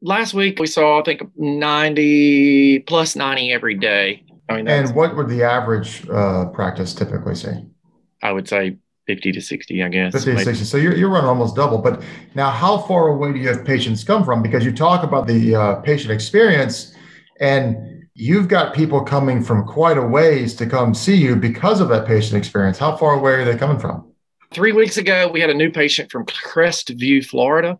last 0.00 0.34
week 0.34 0.58
we 0.58 0.66
saw 0.66 1.00
I 1.00 1.02
think 1.02 1.22
90 1.36 2.80
plus 2.80 3.16
90 3.16 3.52
every 3.52 3.74
day. 3.74 4.24
I 4.48 4.56
mean, 4.56 4.68
and 4.68 4.94
what 4.94 5.16
would 5.16 5.28
the 5.28 5.42
average 5.42 6.08
uh, 6.08 6.46
practice 6.46 6.94
typically 6.94 7.34
say? 7.34 7.66
I 8.22 8.32
would 8.32 8.48
say 8.48 8.78
50 9.06 9.32
to 9.32 9.40
60, 9.40 9.82
I 9.82 9.88
guess. 9.88 10.12
50 10.12 10.36
to 10.36 10.44
60. 10.44 10.64
So 10.64 10.76
you're, 10.76 10.96
you're 10.96 11.10
running 11.10 11.28
almost 11.28 11.54
double. 11.54 11.78
But 11.78 12.02
now, 12.34 12.50
how 12.50 12.78
far 12.78 13.08
away 13.08 13.32
do 13.32 13.38
you 13.38 13.48
have 13.48 13.64
patients 13.64 14.04
come 14.04 14.24
from? 14.24 14.42
Because 14.42 14.64
you 14.64 14.72
talk 14.72 15.02
about 15.02 15.26
the 15.26 15.54
uh, 15.54 15.74
patient 15.76 16.12
experience, 16.12 16.94
and 17.40 18.06
you've 18.14 18.48
got 18.48 18.74
people 18.74 19.02
coming 19.02 19.42
from 19.42 19.66
quite 19.66 19.98
a 19.98 20.02
ways 20.02 20.54
to 20.56 20.66
come 20.66 20.94
see 20.94 21.16
you 21.16 21.36
because 21.36 21.80
of 21.80 21.88
that 21.88 22.06
patient 22.06 22.36
experience. 22.36 22.78
How 22.78 22.96
far 22.96 23.14
away 23.14 23.32
are 23.32 23.44
they 23.44 23.56
coming 23.56 23.78
from? 23.78 24.12
Three 24.50 24.72
weeks 24.72 24.96
ago, 24.96 25.28
we 25.28 25.40
had 25.40 25.50
a 25.50 25.54
new 25.54 25.70
patient 25.70 26.10
from 26.10 26.24
Crestview, 26.24 27.24
Florida. 27.24 27.78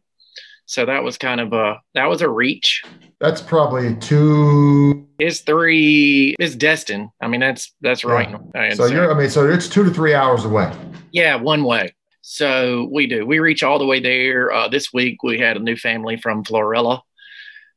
So 0.69 0.85
that 0.85 1.03
was 1.03 1.17
kind 1.17 1.41
of 1.41 1.55
a 1.55 1.81
that 1.95 2.05
was 2.05 2.21
a 2.21 2.29
reach. 2.29 2.83
That's 3.21 3.41
probably 3.41 3.97
two. 3.97 5.09
Is 5.19 5.41
three 5.41 6.37
is 6.39 6.55
Destin. 6.55 7.11
I 7.23 7.27
mean 7.27 7.41
that's 7.41 7.75
that's 7.81 8.05
right. 8.05 8.29
Yeah. 8.55 8.75
So 8.75 8.85
you're 8.85 9.11
I 9.11 9.19
mean 9.19 9.31
so 9.31 9.49
it's 9.49 9.67
two 9.67 9.83
to 9.83 9.91
three 9.91 10.13
hours 10.13 10.45
away. 10.45 10.71
Yeah, 11.11 11.37
one 11.37 11.65
way. 11.65 11.95
So 12.21 12.87
we 12.93 13.07
do. 13.07 13.25
We 13.25 13.39
reach 13.39 13.63
all 13.63 13.79
the 13.79 13.87
way 13.87 13.99
there. 13.99 14.53
Uh, 14.53 14.69
this 14.69 14.93
week 14.93 15.23
we 15.23 15.39
had 15.39 15.57
a 15.57 15.61
new 15.61 15.75
family 15.75 16.19
from 16.19 16.45
Florala, 16.45 17.01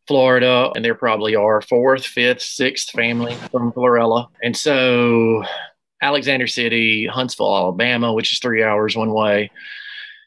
Florida, 0.06 0.70
and 0.76 0.84
they're 0.84 0.94
probably 0.94 1.34
our 1.34 1.62
fourth, 1.62 2.06
fifth, 2.06 2.42
sixth 2.42 2.90
family 2.90 3.36
from 3.52 3.72
Florala. 3.72 4.28
And 4.44 4.56
so 4.56 5.46
Alexander 6.02 6.48
City, 6.48 7.08
Huntsville, 7.08 7.56
Alabama, 7.56 8.12
which 8.12 8.34
is 8.34 8.40
three 8.40 8.64
hours 8.64 8.98
one 8.98 9.14
way 9.14 9.50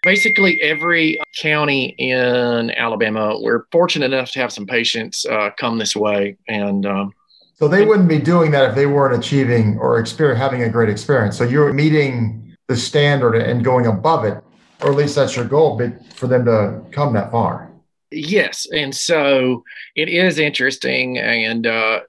basically 0.05 0.61
every 0.61 1.19
county 1.37 1.87
in 1.99 2.71
Alabama, 2.73 3.37
we're 3.41 3.65
fortunate 3.73 4.13
enough 4.13 4.31
to 4.33 4.39
have 4.39 4.53
some 4.53 4.67
patients 4.67 5.27
uh, 5.27 5.51
come 5.59 5.79
this 5.79 5.97
way. 5.97 6.37
And 6.47 6.87
um, 6.87 7.13
so 7.55 7.67
they 7.67 7.85
wouldn't 7.85 8.09
be 8.09 8.19
doing 8.19 8.51
that 8.53 8.69
if 8.69 8.77
they 8.77 8.87
weren't 8.87 9.19
achieving 9.19 9.79
or 9.79 9.99
experience, 9.99 10.39
having 10.39 10.63
a 10.63 10.69
great 10.69 10.91
experience. 10.91 11.37
So 11.37 11.45
you're 11.45 11.73
meeting 11.73 12.57
the 12.69 12.77
standard 12.77 13.35
and 13.35 13.65
going 13.65 13.87
above 13.87 14.25
it, 14.25 14.43
or 14.83 14.91
at 14.91 14.97
least 14.97 15.17
that's 15.17 15.35
your 15.35 15.47
goal 15.47 15.77
But 15.77 16.05
for 16.15 16.27
them 16.27 16.45
to 16.45 16.83
come 16.93 17.15
that 17.15 17.31
far. 17.31 17.71
Yes. 18.11 18.67
And 18.73 18.95
so 18.95 19.65
it 19.97 20.09
is 20.09 20.39
interesting. 20.39 21.19
And, 21.19 21.67
uh, 21.67 22.01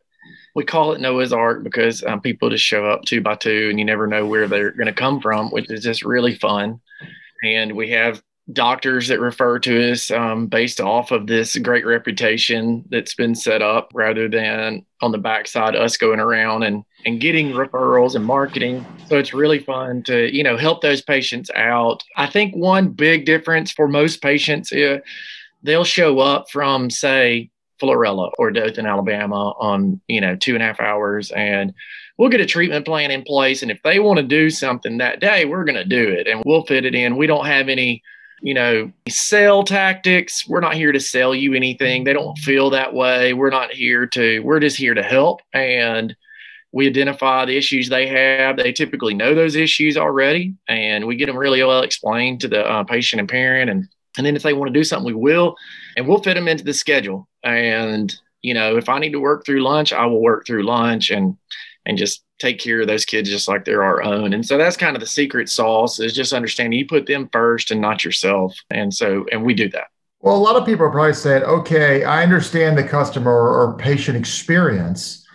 we 0.55 0.63
call 0.63 0.93
it 0.93 1.01
Noah's 1.01 1.33
Ark 1.33 1.63
because 1.63 2.01
um, 2.05 2.21
people 2.21 2.49
just 2.49 2.63
show 2.63 2.85
up 2.85 3.01
two 3.01 3.19
by 3.19 3.35
two 3.35 3.67
and 3.69 3.77
you 3.77 3.83
never 3.83 4.07
know 4.07 4.25
where 4.25 4.47
they're 4.47 4.71
going 4.71 4.87
to 4.87 4.93
come 4.93 5.19
from, 5.19 5.49
which 5.49 5.69
is 5.69 5.83
just 5.83 6.05
really 6.05 6.33
fun 6.35 6.79
and 7.43 7.75
we 7.75 7.89
have 7.91 8.21
doctors 8.53 9.07
that 9.07 9.19
refer 9.19 9.57
to 9.57 9.91
us 9.91 10.11
um, 10.11 10.45
based 10.47 10.79
off 10.79 11.11
of 11.11 11.25
this 11.25 11.57
great 11.57 11.85
reputation 11.85 12.85
that's 12.91 13.15
been 13.15 13.33
set 13.33 13.61
up 13.61 13.91
rather 13.93 14.29
than 14.29 14.85
on 15.01 15.11
the 15.11 15.17
backside 15.17 15.75
us 15.75 15.97
going 15.97 16.19
around 16.19 16.63
and 16.63 16.83
and 17.05 17.19
getting 17.19 17.51
referrals 17.51 18.15
and 18.15 18.25
marketing. 18.25 18.85
So 19.07 19.17
it's 19.17 19.33
really 19.33 19.59
fun 19.59 20.03
to 20.03 20.33
you 20.35 20.43
know 20.43 20.57
help 20.57 20.81
those 20.81 21.01
patients 21.01 21.49
out. 21.55 22.03
I 22.17 22.27
think 22.27 22.55
one 22.55 22.89
big 22.89 23.25
difference 23.25 23.71
for 23.71 23.87
most 23.87 24.21
patients 24.21 24.71
is 24.71 25.01
they'll 25.63 25.83
show 25.83 26.19
up 26.19 26.49
from 26.51 26.89
say 26.89 27.49
florala 27.81 28.31
or 28.39 28.51
dothan 28.51 28.85
alabama 28.85 29.51
on 29.59 29.99
you 30.07 30.21
know 30.21 30.33
two 30.37 30.53
and 30.53 30.63
a 30.63 30.65
half 30.65 30.79
hours 30.79 31.29
and 31.31 31.73
we'll 32.17 32.29
get 32.29 32.41
a 32.41 32.45
treatment 32.45 32.85
plan 32.85 33.11
in 33.11 33.23
place. 33.23 33.61
And 33.61 33.71
if 33.71 33.81
they 33.83 33.99
want 33.99 34.17
to 34.17 34.23
do 34.23 34.49
something 34.49 34.97
that 34.97 35.19
day, 35.19 35.45
we're 35.45 35.65
going 35.65 35.75
to 35.75 35.85
do 35.85 36.07
it 36.09 36.27
and 36.27 36.43
we'll 36.45 36.65
fit 36.65 36.85
it 36.85 36.95
in. 36.95 37.17
We 37.17 37.27
don't 37.27 37.45
have 37.45 37.69
any, 37.69 38.01
you 38.41 38.53
know, 38.53 38.91
sell 39.09 39.63
tactics. 39.63 40.47
We're 40.47 40.61
not 40.61 40.75
here 40.75 40.91
to 40.91 40.99
sell 40.99 41.35
you 41.35 41.53
anything. 41.53 42.03
They 42.03 42.13
don't 42.13 42.37
feel 42.37 42.69
that 42.71 42.93
way. 42.93 43.33
We're 43.33 43.49
not 43.49 43.71
here 43.71 44.05
to, 44.07 44.39
we're 44.39 44.59
just 44.59 44.77
here 44.77 44.93
to 44.93 45.03
help. 45.03 45.41
And 45.53 46.15
we 46.75 46.87
identify 46.87 47.45
the 47.45 47.55
issues 47.55 47.87
they 47.87 48.05
have. 48.05 48.57
They 48.57 48.73
typically 48.73 49.13
know 49.13 49.33
those 49.33 49.55
issues 49.55 49.95
already, 49.95 50.55
and 50.67 51.07
we 51.07 51.15
get 51.15 51.27
them 51.27 51.37
really 51.37 51.63
well 51.63 51.83
explained 51.83 52.41
to 52.41 52.49
the 52.49 52.69
uh, 52.69 52.83
patient 52.83 53.21
and 53.21 53.29
parent. 53.29 53.69
And 53.69 53.87
and 54.17 54.25
then 54.25 54.35
if 54.35 54.43
they 54.43 54.51
want 54.51 54.73
to 54.73 54.77
do 54.77 54.83
something, 54.83 55.05
we 55.05 55.13
will, 55.13 55.55
and 55.95 56.05
we'll 56.05 56.21
fit 56.21 56.33
them 56.33 56.49
into 56.49 56.65
the 56.65 56.73
schedule. 56.73 57.29
And 57.43 58.13
you 58.41 58.53
know, 58.53 58.75
if 58.75 58.89
I 58.89 58.99
need 58.99 59.13
to 59.13 59.21
work 59.21 59.45
through 59.45 59.63
lunch, 59.63 59.93
I 59.93 60.05
will 60.05 60.21
work 60.21 60.45
through 60.45 60.63
lunch. 60.63 61.11
And 61.11 61.37
and 61.85 61.97
just 61.97 62.23
take 62.39 62.59
care 62.59 62.81
of 62.81 62.87
those 62.87 63.05
kids 63.05 63.29
just 63.29 63.47
like 63.47 63.65
they're 63.65 63.83
our 63.83 64.03
own. 64.03 64.33
And 64.33 64.45
so 64.45 64.57
that's 64.57 64.77
kind 64.77 64.95
of 64.95 64.99
the 64.99 65.07
secret 65.07 65.49
sauce 65.49 65.99
is 65.99 66.13
just 66.13 66.33
understanding 66.33 66.77
you 66.77 66.87
put 66.87 67.05
them 67.05 67.29
first 67.31 67.71
and 67.71 67.79
not 67.79 68.03
yourself. 68.03 68.55
And 68.69 68.93
so, 68.93 69.25
and 69.31 69.43
we 69.43 69.53
do 69.53 69.69
that. 69.69 69.87
Well, 70.19 70.35
a 70.35 70.37
lot 70.37 70.55
of 70.55 70.65
people 70.65 70.85
are 70.85 70.91
probably 70.91 71.13
saying, 71.13 71.43
okay, 71.43 72.03
I 72.03 72.23
understand 72.23 72.77
the 72.77 72.83
customer 72.83 73.31
or 73.31 73.77
patient 73.77 74.17
experience, 74.17 75.25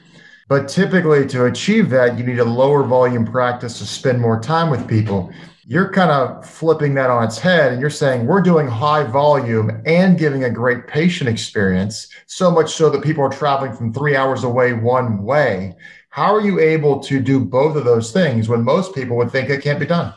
but 0.48 0.68
typically 0.68 1.26
to 1.28 1.44
achieve 1.44 1.90
that, 1.90 2.18
you 2.18 2.24
need 2.24 2.40
a 2.40 2.44
lower 2.44 2.82
volume 2.82 3.24
practice 3.24 3.78
to 3.78 3.86
spend 3.86 4.20
more 4.20 4.40
time 4.40 4.68
with 4.68 4.88
people. 4.88 5.32
You're 5.64 5.92
kind 5.92 6.10
of 6.10 6.44
flipping 6.44 6.94
that 6.94 7.10
on 7.10 7.22
its 7.22 7.38
head 7.38 7.70
and 7.70 7.80
you're 7.80 7.90
saying 7.90 8.26
we're 8.26 8.42
doing 8.42 8.66
high 8.66 9.04
volume 9.04 9.80
and 9.86 10.18
giving 10.18 10.42
a 10.42 10.50
great 10.50 10.88
patient 10.88 11.30
experience, 11.30 12.08
so 12.26 12.50
much 12.50 12.74
so 12.74 12.90
that 12.90 13.04
people 13.04 13.22
are 13.22 13.30
traveling 13.30 13.72
from 13.72 13.94
three 13.94 14.16
hours 14.16 14.42
away 14.42 14.72
one 14.72 15.22
way 15.22 15.76
how 16.10 16.34
are 16.34 16.40
you 16.40 16.58
able 16.60 16.98
to 17.00 17.20
do 17.20 17.40
both 17.40 17.76
of 17.76 17.84
those 17.84 18.12
things 18.12 18.48
when 18.48 18.62
most 18.62 18.94
people 18.94 19.16
would 19.16 19.30
think 19.30 19.48
it 19.48 19.62
can't 19.62 19.80
be 19.80 19.86
done? 19.86 20.12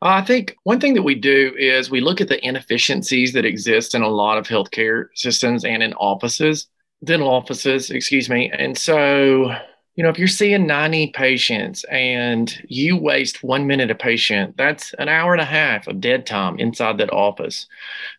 I 0.00 0.22
think 0.22 0.56
one 0.64 0.80
thing 0.80 0.94
that 0.94 1.02
we 1.02 1.14
do 1.14 1.54
is 1.56 1.90
we 1.90 2.00
look 2.00 2.20
at 2.20 2.28
the 2.28 2.44
inefficiencies 2.46 3.32
that 3.34 3.44
exist 3.44 3.94
in 3.94 4.02
a 4.02 4.08
lot 4.08 4.36
of 4.36 4.46
healthcare 4.46 5.06
systems 5.14 5.64
and 5.64 5.82
in 5.82 5.94
offices, 5.94 6.66
dental 7.04 7.28
offices, 7.28 7.90
excuse 7.90 8.28
me. 8.28 8.50
And 8.50 8.76
so 8.76 9.54
you 9.94 10.02
know, 10.02 10.08
if 10.08 10.18
you're 10.18 10.26
seeing 10.26 10.66
90 10.66 11.08
patients 11.08 11.84
and 11.84 12.60
you 12.66 12.96
waste 12.96 13.44
one 13.44 13.66
minute 13.66 13.90
a 13.92 13.94
patient, 13.94 14.56
that's 14.56 14.92
an 14.94 15.08
hour 15.08 15.32
and 15.32 15.40
a 15.40 15.46
half 15.46 15.86
of 15.86 16.00
dead 16.00 16.26
time 16.26 16.58
inside 16.58 16.98
that 16.98 17.12
office. 17.12 17.66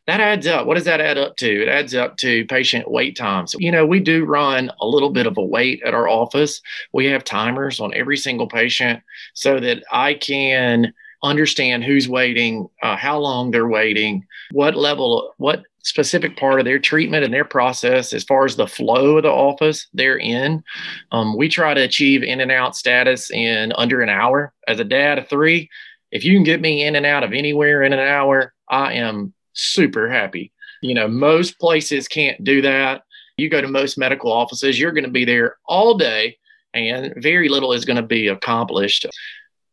That 0.08 0.22
adds 0.22 0.48
up. 0.48 0.68
What 0.68 0.76
does 0.76 0.86
that 0.86 1.02
add 1.02 1.18
up 1.18 1.36
to? 1.38 1.64
It 1.64 1.68
adds 1.68 1.94
up 1.94 2.16
to 2.18 2.46
patient 2.46 2.90
wait 2.90 3.18
times. 3.18 3.56
You 3.60 3.72
know, 3.72 3.86
we 3.86 4.00
do 4.00 4.24
run 4.24 4.72
a 4.80 4.88
little 4.88 5.10
bit 5.10 5.28
of 5.28 5.38
a 5.38 5.44
wait 5.44 5.84
at 5.84 5.94
our 5.94 6.08
office. 6.08 6.62
We 6.94 7.08
have 7.08 7.26
timers 7.26 7.82
on 7.82 7.94
every 7.94 8.18
single 8.18 8.48
patient 8.48 9.04
so 9.34 9.60
that 9.60 9.84
I 9.92 10.14
can 10.14 10.94
understand 11.24 11.84
who's 11.84 12.08
waiting, 12.08 12.70
uh, 12.84 12.96
how 12.96 13.18
long 13.20 13.52
they're 13.52 13.68
waiting, 13.68 14.26
what 14.52 14.76
level, 14.76 15.34
what 15.38 15.64
specific 15.86 16.36
part 16.36 16.60
of 16.60 16.66
their 16.66 16.80
treatment 16.80 17.24
and 17.24 17.34
their 17.34 17.46
process 17.46 18.12
as 18.12 18.24
far 18.24 18.46
as 18.46 18.56
the 18.56 18.68
flow 18.68 19.18
of 19.18 19.24
the 19.24 19.30
office 19.30 19.88
they're 19.94 20.18
in. 20.18 20.64
Um, 21.12 21.38
we 21.38 21.48
try 21.48 21.74
to 21.74 21.82
achieve 21.82 22.24
in 22.24 22.42
and 22.42 22.52
out 22.52 22.76
status 22.76 23.30
in 23.32 23.72
under 23.74 24.02
an 24.02 24.10
hour. 24.10 24.54
As 24.68 24.80
a 24.80 24.84
dad 24.84 25.20
of 25.20 25.30
three, 25.30 25.70
if 26.12 26.26
you 26.26 26.34
can 26.34 26.44
get 26.44 26.62
me 26.62 26.84
in 26.84 26.96
and 26.96 27.06
out 27.06 27.24
of 27.24 27.34
anywhere 27.34 27.84
in 27.84 27.94
an 27.94 28.00
hour, 28.00 28.54
I 28.68 28.94
am 28.94 29.34
super 29.54 30.10
happy. 30.10 30.52
You 30.82 30.96
know, 30.96 31.08
most 31.08 31.60
places 31.60 32.08
can't 32.08 32.44
do 32.44 32.62
that. 32.64 33.04
You 33.38 33.50
go 33.50 33.62
to 33.62 33.68
most 33.68 33.98
medical 33.98 34.32
offices, 34.32 34.80
you're 34.80 34.92
going 34.92 35.06
to 35.06 35.12
be 35.12 35.26
there 35.26 35.58
all 35.66 35.98
day 35.98 36.38
and 36.76 37.14
very 37.18 37.50
little 37.50 37.74
is 37.74 37.86
going 37.86 37.98
to 37.98 38.04
be 38.04 38.28
accomplished. 38.28 39.06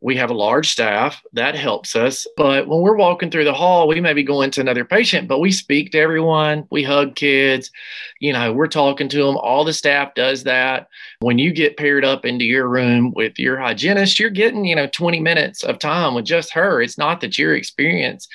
We 0.02 0.16
have 0.16 0.30
a 0.30 0.34
large 0.34 0.70
staff 0.70 1.22
that 1.32 1.54
helps 1.54 1.94
us. 1.94 2.26
But 2.36 2.66
when 2.66 2.80
we're 2.80 2.96
walking 2.96 3.30
through 3.30 3.44
the 3.44 3.54
hall, 3.54 3.86
we 3.86 4.00
may 4.00 4.12
be 4.12 4.24
going 4.24 4.50
to 4.52 4.60
another 4.60 4.84
patient, 4.84 5.28
but 5.28 5.38
we 5.38 5.52
speak 5.52 5.92
to 5.92 5.98
everyone. 5.98 6.66
We 6.70 6.82
hug 6.82 7.14
kids. 7.14 7.70
You 8.18 8.32
know, 8.32 8.52
we're 8.52 8.66
talking 8.66 9.08
to 9.08 9.24
them. 9.24 9.36
All 9.36 9.64
the 9.64 9.72
staff 9.72 10.14
does 10.14 10.42
that. 10.42 10.88
When 11.20 11.38
you 11.38 11.52
get 11.52 11.76
paired 11.76 12.04
up 12.04 12.24
into 12.24 12.44
your 12.44 12.68
room 12.68 13.12
with 13.14 13.38
your 13.38 13.58
hygienist, 13.58 14.18
you're 14.18 14.30
getting, 14.30 14.64
you 14.64 14.74
know, 14.74 14.88
20 14.88 15.20
minutes 15.20 15.62
of 15.62 15.78
time 15.78 16.14
with 16.14 16.24
just 16.24 16.52
her. 16.52 16.82
It's 16.82 16.98
not 16.98 17.20
that 17.20 17.38
your 17.38 17.54
experience 17.54 18.26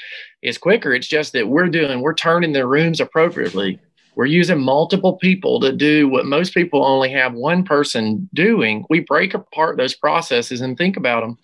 is 0.41 0.57
quicker. 0.57 0.93
It's 0.93 1.07
just 1.07 1.33
that 1.33 1.49
we're 1.49 1.67
doing, 1.67 2.01
we're 2.01 2.13
turning 2.13 2.53
the 2.53 2.65
rooms 2.65 3.01
appropriately. 3.01 3.79
We're 4.17 4.25
using 4.25 4.59
multiple 4.59 5.15
people 5.17 5.59
to 5.59 5.71
do 5.71 6.09
what 6.09 6.25
most 6.25 6.55
people 6.55 6.83
only 6.83 7.11
have 7.11 7.35
one 7.35 7.63
person 7.63 8.27
doing. 8.33 8.83
We 8.89 9.01
break 9.01 9.35
apart 9.35 9.77
those 9.77 9.93
processes 9.93 10.59
and 10.59 10.75
think 10.75 10.97
about 10.97 11.21
them 11.21 11.37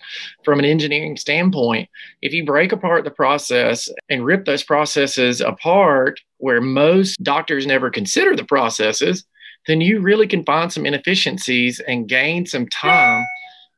from 0.44 0.58
an 0.58 0.64
engineering 0.64 1.16
standpoint. 1.16 1.88
If 2.20 2.32
you 2.32 2.44
break 2.44 2.72
apart 2.72 3.04
the 3.04 3.12
process 3.12 3.88
and 4.08 4.24
rip 4.24 4.44
those 4.44 4.64
processes 4.64 5.40
apart, 5.40 6.18
where 6.38 6.60
most 6.60 7.22
doctors 7.22 7.64
never 7.64 7.90
consider 7.90 8.34
the 8.34 8.44
processes, 8.44 9.24
then 9.68 9.80
you 9.80 10.00
really 10.00 10.26
can 10.26 10.44
find 10.44 10.72
some 10.72 10.84
inefficiencies 10.84 11.78
and 11.78 12.08
gain 12.08 12.44
some 12.44 12.66
time 12.68 13.24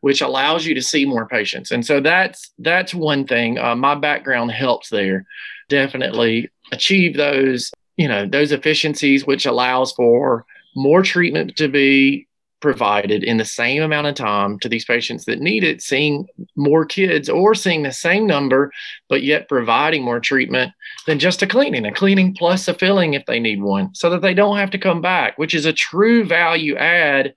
which 0.00 0.20
allows 0.20 0.64
you 0.64 0.74
to 0.74 0.82
see 0.82 1.04
more 1.04 1.26
patients 1.26 1.70
and 1.70 1.84
so 1.84 2.00
that's 2.00 2.52
that's 2.58 2.94
one 2.94 3.26
thing 3.26 3.58
uh, 3.58 3.74
my 3.74 3.94
background 3.94 4.52
helps 4.52 4.90
there 4.90 5.24
definitely 5.68 6.48
achieve 6.70 7.16
those 7.16 7.72
you 7.96 8.08
know 8.08 8.26
those 8.26 8.52
efficiencies 8.52 9.26
which 9.26 9.46
allows 9.46 9.92
for 9.92 10.44
more 10.74 11.02
treatment 11.02 11.56
to 11.56 11.68
be 11.68 12.26
provided 12.60 13.22
in 13.22 13.36
the 13.36 13.44
same 13.44 13.82
amount 13.82 14.06
of 14.06 14.14
time 14.14 14.58
to 14.58 14.68
these 14.68 14.84
patients 14.84 15.24
that 15.26 15.40
need 15.40 15.62
it, 15.62 15.82
seeing 15.82 16.26
more 16.56 16.84
kids 16.84 17.28
or 17.28 17.54
seeing 17.54 17.82
the 17.82 17.92
same 17.92 18.26
number, 18.26 18.72
but 19.08 19.22
yet 19.22 19.48
providing 19.48 20.02
more 20.02 20.20
treatment 20.20 20.72
than 21.06 21.18
just 21.18 21.42
a 21.42 21.46
cleaning, 21.46 21.84
a 21.84 21.92
cleaning 21.92 22.34
plus 22.34 22.66
a 22.66 22.74
filling 22.74 23.14
if 23.14 23.24
they 23.26 23.38
need 23.38 23.62
one, 23.62 23.94
so 23.94 24.10
that 24.10 24.22
they 24.22 24.34
don't 24.34 24.56
have 24.56 24.70
to 24.70 24.78
come 24.78 25.00
back, 25.00 25.36
which 25.38 25.54
is 25.54 25.66
a 25.66 25.72
true 25.72 26.24
value 26.24 26.76
add 26.76 27.34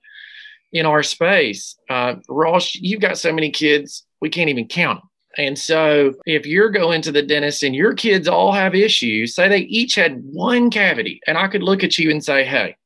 in 0.72 0.86
our 0.86 1.02
space. 1.02 1.76
Uh, 1.88 2.14
Ross, 2.28 2.74
you've 2.74 3.00
got 3.00 3.18
so 3.18 3.32
many 3.32 3.50
kids, 3.50 4.04
we 4.20 4.30
can't 4.30 4.50
even 4.50 4.66
count 4.66 5.00
them. 5.00 5.09
And 5.38 5.58
so, 5.58 6.14
if 6.26 6.44
you're 6.44 6.70
going 6.70 7.02
to 7.02 7.12
the 7.12 7.22
dentist 7.22 7.62
and 7.62 7.74
your 7.74 7.94
kids 7.94 8.26
all 8.26 8.52
have 8.52 8.74
issues, 8.74 9.34
say 9.34 9.48
they 9.48 9.58
each 9.58 9.94
had 9.94 10.22
one 10.24 10.70
cavity, 10.70 11.20
and 11.26 11.38
I 11.38 11.46
could 11.46 11.62
look 11.62 11.84
at 11.84 11.98
you 11.98 12.10
and 12.10 12.22
say, 12.22 12.44
Hey, 12.44 12.76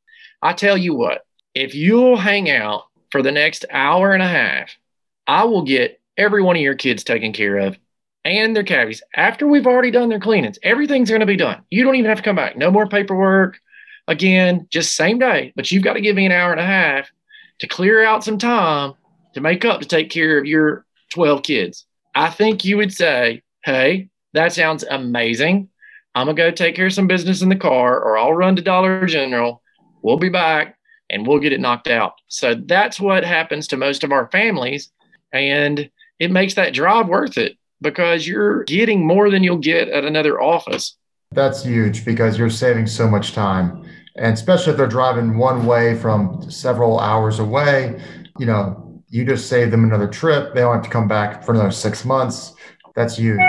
I 0.42 0.52
tell 0.52 0.76
you 0.76 0.94
what, 0.94 1.22
if 1.54 1.74
you'll 1.74 2.16
hang 2.16 2.50
out 2.50 2.84
for 3.10 3.22
the 3.22 3.32
next 3.32 3.64
hour 3.70 4.12
and 4.12 4.22
a 4.22 4.28
half, 4.28 4.76
I 5.26 5.44
will 5.44 5.62
get 5.62 6.00
every 6.16 6.42
one 6.42 6.56
of 6.56 6.62
your 6.62 6.74
kids 6.74 7.02
taken 7.02 7.32
care 7.32 7.58
of 7.58 7.78
and 8.24 8.54
their 8.54 8.64
cavities 8.64 9.02
after 9.14 9.46
we've 9.46 9.66
already 9.66 9.90
done 9.90 10.08
their 10.08 10.20
cleanings. 10.20 10.58
Everything's 10.62 11.08
going 11.08 11.20
to 11.20 11.26
be 11.26 11.36
done. 11.36 11.62
You 11.70 11.84
don't 11.84 11.94
even 11.96 12.08
have 12.08 12.18
to 12.18 12.24
come 12.24 12.36
back. 12.36 12.56
No 12.56 12.70
more 12.70 12.86
paperwork. 12.86 13.58
Again, 14.06 14.66
just 14.70 14.96
same 14.96 15.18
day, 15.18 15.52
but 15.56 15.70
you've 15.70 15.82
got 15.82 15.94
to 15.94 16.00
give 16.00 16.16
me 16.16 16.26
an 16.26 16.32
hour 16.32 16.52
and 16.52 16.60
a 16.60 16.66
half 16.66 17.10
to 17.60 17.66
clear 17.66 18.04
out 18.04 18.24
some 18.24 18.38
time 18.38 18.94
to 19.34 19.40
make 19.40 19.64
up 19.64 19.80
to 19.80 19.88
take 19.88 20.10
care 20.10 20.38
of 20.38 20.44
your 20.44 20.84
12 21.10 21.42
kids. 21.42 21.86
I 22.14 22.30
think 22.30 22.64
you 22.64 22.76
would 22.76 22.92
say, 22.92 23.42
Hey, 23.64 24.08
that 24.34 24.52
sounds 24.52 24.84
amazing. 24.84 25.68
I'm 26.14 26.26
going 26.26 26.36
to 26.36 26.42
go 26.42 26.50
take 26.50 26.76
care 26.76 26.86
of 26.86 26.92
some 26.92 27.06
business 27.06 27.42
in 27.42 27.48
the 27.48 27.56
car, 27.56 28.00
or 28.00 28.16
I'll 28.16 28.32
run 28.32 28.56
to 28.56 28.62
Dollar 28.62 29.06
General. 29.06 29.62
We'll 30.02 30.18
be 30.18 30.28
back 30.28 30.76
and 31.10 31.26
we'll 31.26 31.40
get 31.40 31.52
it 31.52 31.60
knocked 31.60 31.88
out. 31.88 32.14
So 32.28 32.54
that's 32.54 33.00
what 33.00 33.24
happens 33.24 33.68
to 33.68 33.76
most 33.76 34.04
of 34.04 34.12
our 34.12 34.28
families. 34.30 34.90
And 35.32 35.90
it 36.18 36.30
makes 36.30 36.54
that 36.54 36.74
drive 36.74 37.08
worth 37.08 37.36
it 37.36 37.56
because 37.80 38.26
you're 38.26 38.64
getting 38.64 39.06
more 39.06 39.30
than 39.30 39.42
you'll 39.42 39.58
get 39.58 39.88
at 39.88 40.04
another 40.04 40.40
office. 40.40 40.96
That's 41.32 41.64
huge 41.64 42.04
because 42.04 42.38
you're 42.38 42.50
saving 42.50 42.86
so 42.86 43.08
much 43.08 43.32
time. 43.32 43.84
And 44.16 44.34
especially 44.34 44.72
if 44.72 44.76
they're 44.76 44.86
driving 44.86 45.36
one 45.36 45.66
way 45.66 45.96
from 45.96 46.48
several 46.50 47.00
hours 47.00 47.40
away, 47.40 48.00
you 48.38 48.46
know, 48.46 48.83
you 49.14 49.24
just 49.24 49.48
save 49.48 49.70
them 49.70 49.84
another 49.84 50.08
trip. 50.08 50.52
They 50.54 50.60
don't 50.62 50.74
have 50.74 50.82
to 50.82 50.90
come 50.90 51.06
back 51.06 51.44
for 51.44 51.54
another 51.54 51.70
six 51.70 52.04
months. 52.04 52.52
That's 52.96 53.16
huge. 53.16 53.40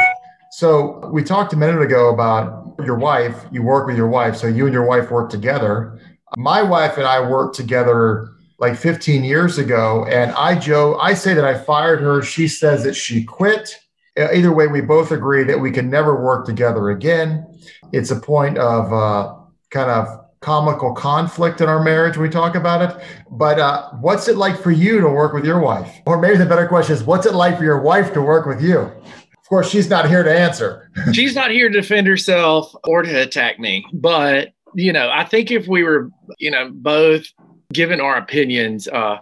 So 0.51 1.09
we 1.11 1.23
talked 1.23 1.53
a 1.53 1.57
minute 1.57 1.81
ago 1.81 2.09
about 2.13 2.75
your 2.85 2.99
wife. 2.99 3.47
You 3.51 3.63
work 3.63 3.87
with 3.87 3.97
your 3.97 4.07
wife. 4.07 4.35
So 4.35 4.45
you 4.45 4.65
and 4.65 4.73
your 4.73 4.85
wife 4.85 5.09
work 5.09 5.31
together. 5.31 5.99
My 6.37 6.61
wife 6.61 6.97
and 6.97 7.07
I 7.07 7.27
worked 7.27 7.55
together 7.55 8.29
like 8.59 8.75
15 8.75 9.23
years 9.23 9.57
ago, 9.57 10.05
and 10.05 10.31
I 10.33 10.57
Joe, 10.59 10.99
I 10.99 11.15
say 11.15 11.33
that 11.33 11.43
I 11.43 11.57
fired 11.57 11.99
her. 11.99 12.21
She 12.21 12.47
says 12.47 12.83
that 12.83 12.93
she 12.93 13.23
quit. 13.23 13.75
Either 14.15 14.53
way, 14.53 14.67
we 14.67 14.81
both 14.81 15.11
agree 15.11 15.43
that 15.45 15.59
we 15.59 15.71
can 15.71 15.89
never 15.89 16.23
work 16.23 16.45
together 16.45 16.91
again. 16.91 17.43
It's 17.91 18.11
a 18.11 18.19
point 18.19 18.59
of 18.59 18.93
uh, 18.93 19.33
kind 19.71 19.89
of 19.89 20.24
comical 20.45 20.93
conflict 20.93 21.59
in 21.59 21.67
our 21.67 21.83
marriage. 21.83 22.17
We 22.17 22.29
talk 22.29 22.53
about 22.55 22.81
it. 22.83 23.03
But 23.31 23.59
uh, 23.59 23.89
what's 23.99 24.27
it 24.27 24.37
like 24.37 24.61
for 24.61 24.69
you 24.69 25.01
to 25.01 25.09
work 25.09 25.33
with 25.33 25.43
your 25.43 25.59
wife? 25.59 25.91
Or 26.05 26.21
maybe 26.21 26.37
the 26.37 26.45
better 26.45 26.67
question 26.67 26.95
is, 26.95 27.03
what's 27.03 27.25
it 27.25 27.33
like 27.33 27.57
for 27.57 27.63
your 27.63 27.81
wife 27.81 28.13
to 28.13 28.21
work 28.21 28.45
with 28.45 28.61
you? 28.61 28.77
Of 28.77 29.49
course, 29.49 29.69
she's 29.69 29.89
not 29.89 30.07
here 30.07 30.21
to 30.21 30.31
answer. 30.31 30.91
she's 31.13 31.33
not 31.33 31.49
here 31.49 31.67
to 31.69 31.81
defend 31.81 32.05
herself 32.05 32.73
or 32.83 33.01
to 33.01 33.21
attack 33.21 33.59
me, 33.59 33.85
but 33.91 34.49
you 34.75 34.93
know, 34.93 35.09
I 35.09 35.23
think 35.23 35.51
if 35.51 35.67
we 35.67 35.83
were, 35.83 36.11
you 36.37 36.51
know, 36.51 36.69
both 36.71 37.25
given 37.73 37.99
our 37.99 38.17
opinions, 38.17 38.87
uh, 38.87 39.17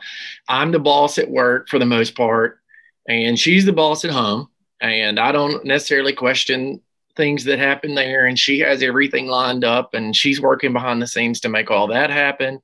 I'm 0.50 0.72
the 0.72 0.80
boss 0.80 1.18
at 1.18 1.30
work 1.30 1.70
for 1.70 1.80
the 1.80 1.86
most 1.86 2.16
part, 2.16 2.60
and 3.08 3.40
she's 3.40 3.66
the 3.66 3.72
boss 3.72 4.04
at 4.04 4.12
home. 4.12 4.50
And 4.82 5.20
I 5.20 5.32
don't 5.32 5.64
necessarily 5.64 6.12
question 6.12 6.82
things 7.16 7.44
that 7.46 7.60
happen 7.60 7.96
there. 7.96 8.26
And 8.26 8.38
she 8.38 8.60
has 8.60 8.82
everything 8.84 9.28
lined 9.28 9.64
up, 9.64 9.94
and 9.94 10.16
she's 10.16 10.42
working 10.42 10.74
behind 10.74 11.02
the 11.02 11.08
scenes 11.08 11.40
to 11.42 11.50
make 11.50 11.72
all 11.72 11.88
that 11.88 12.10
happen 12.10 12.60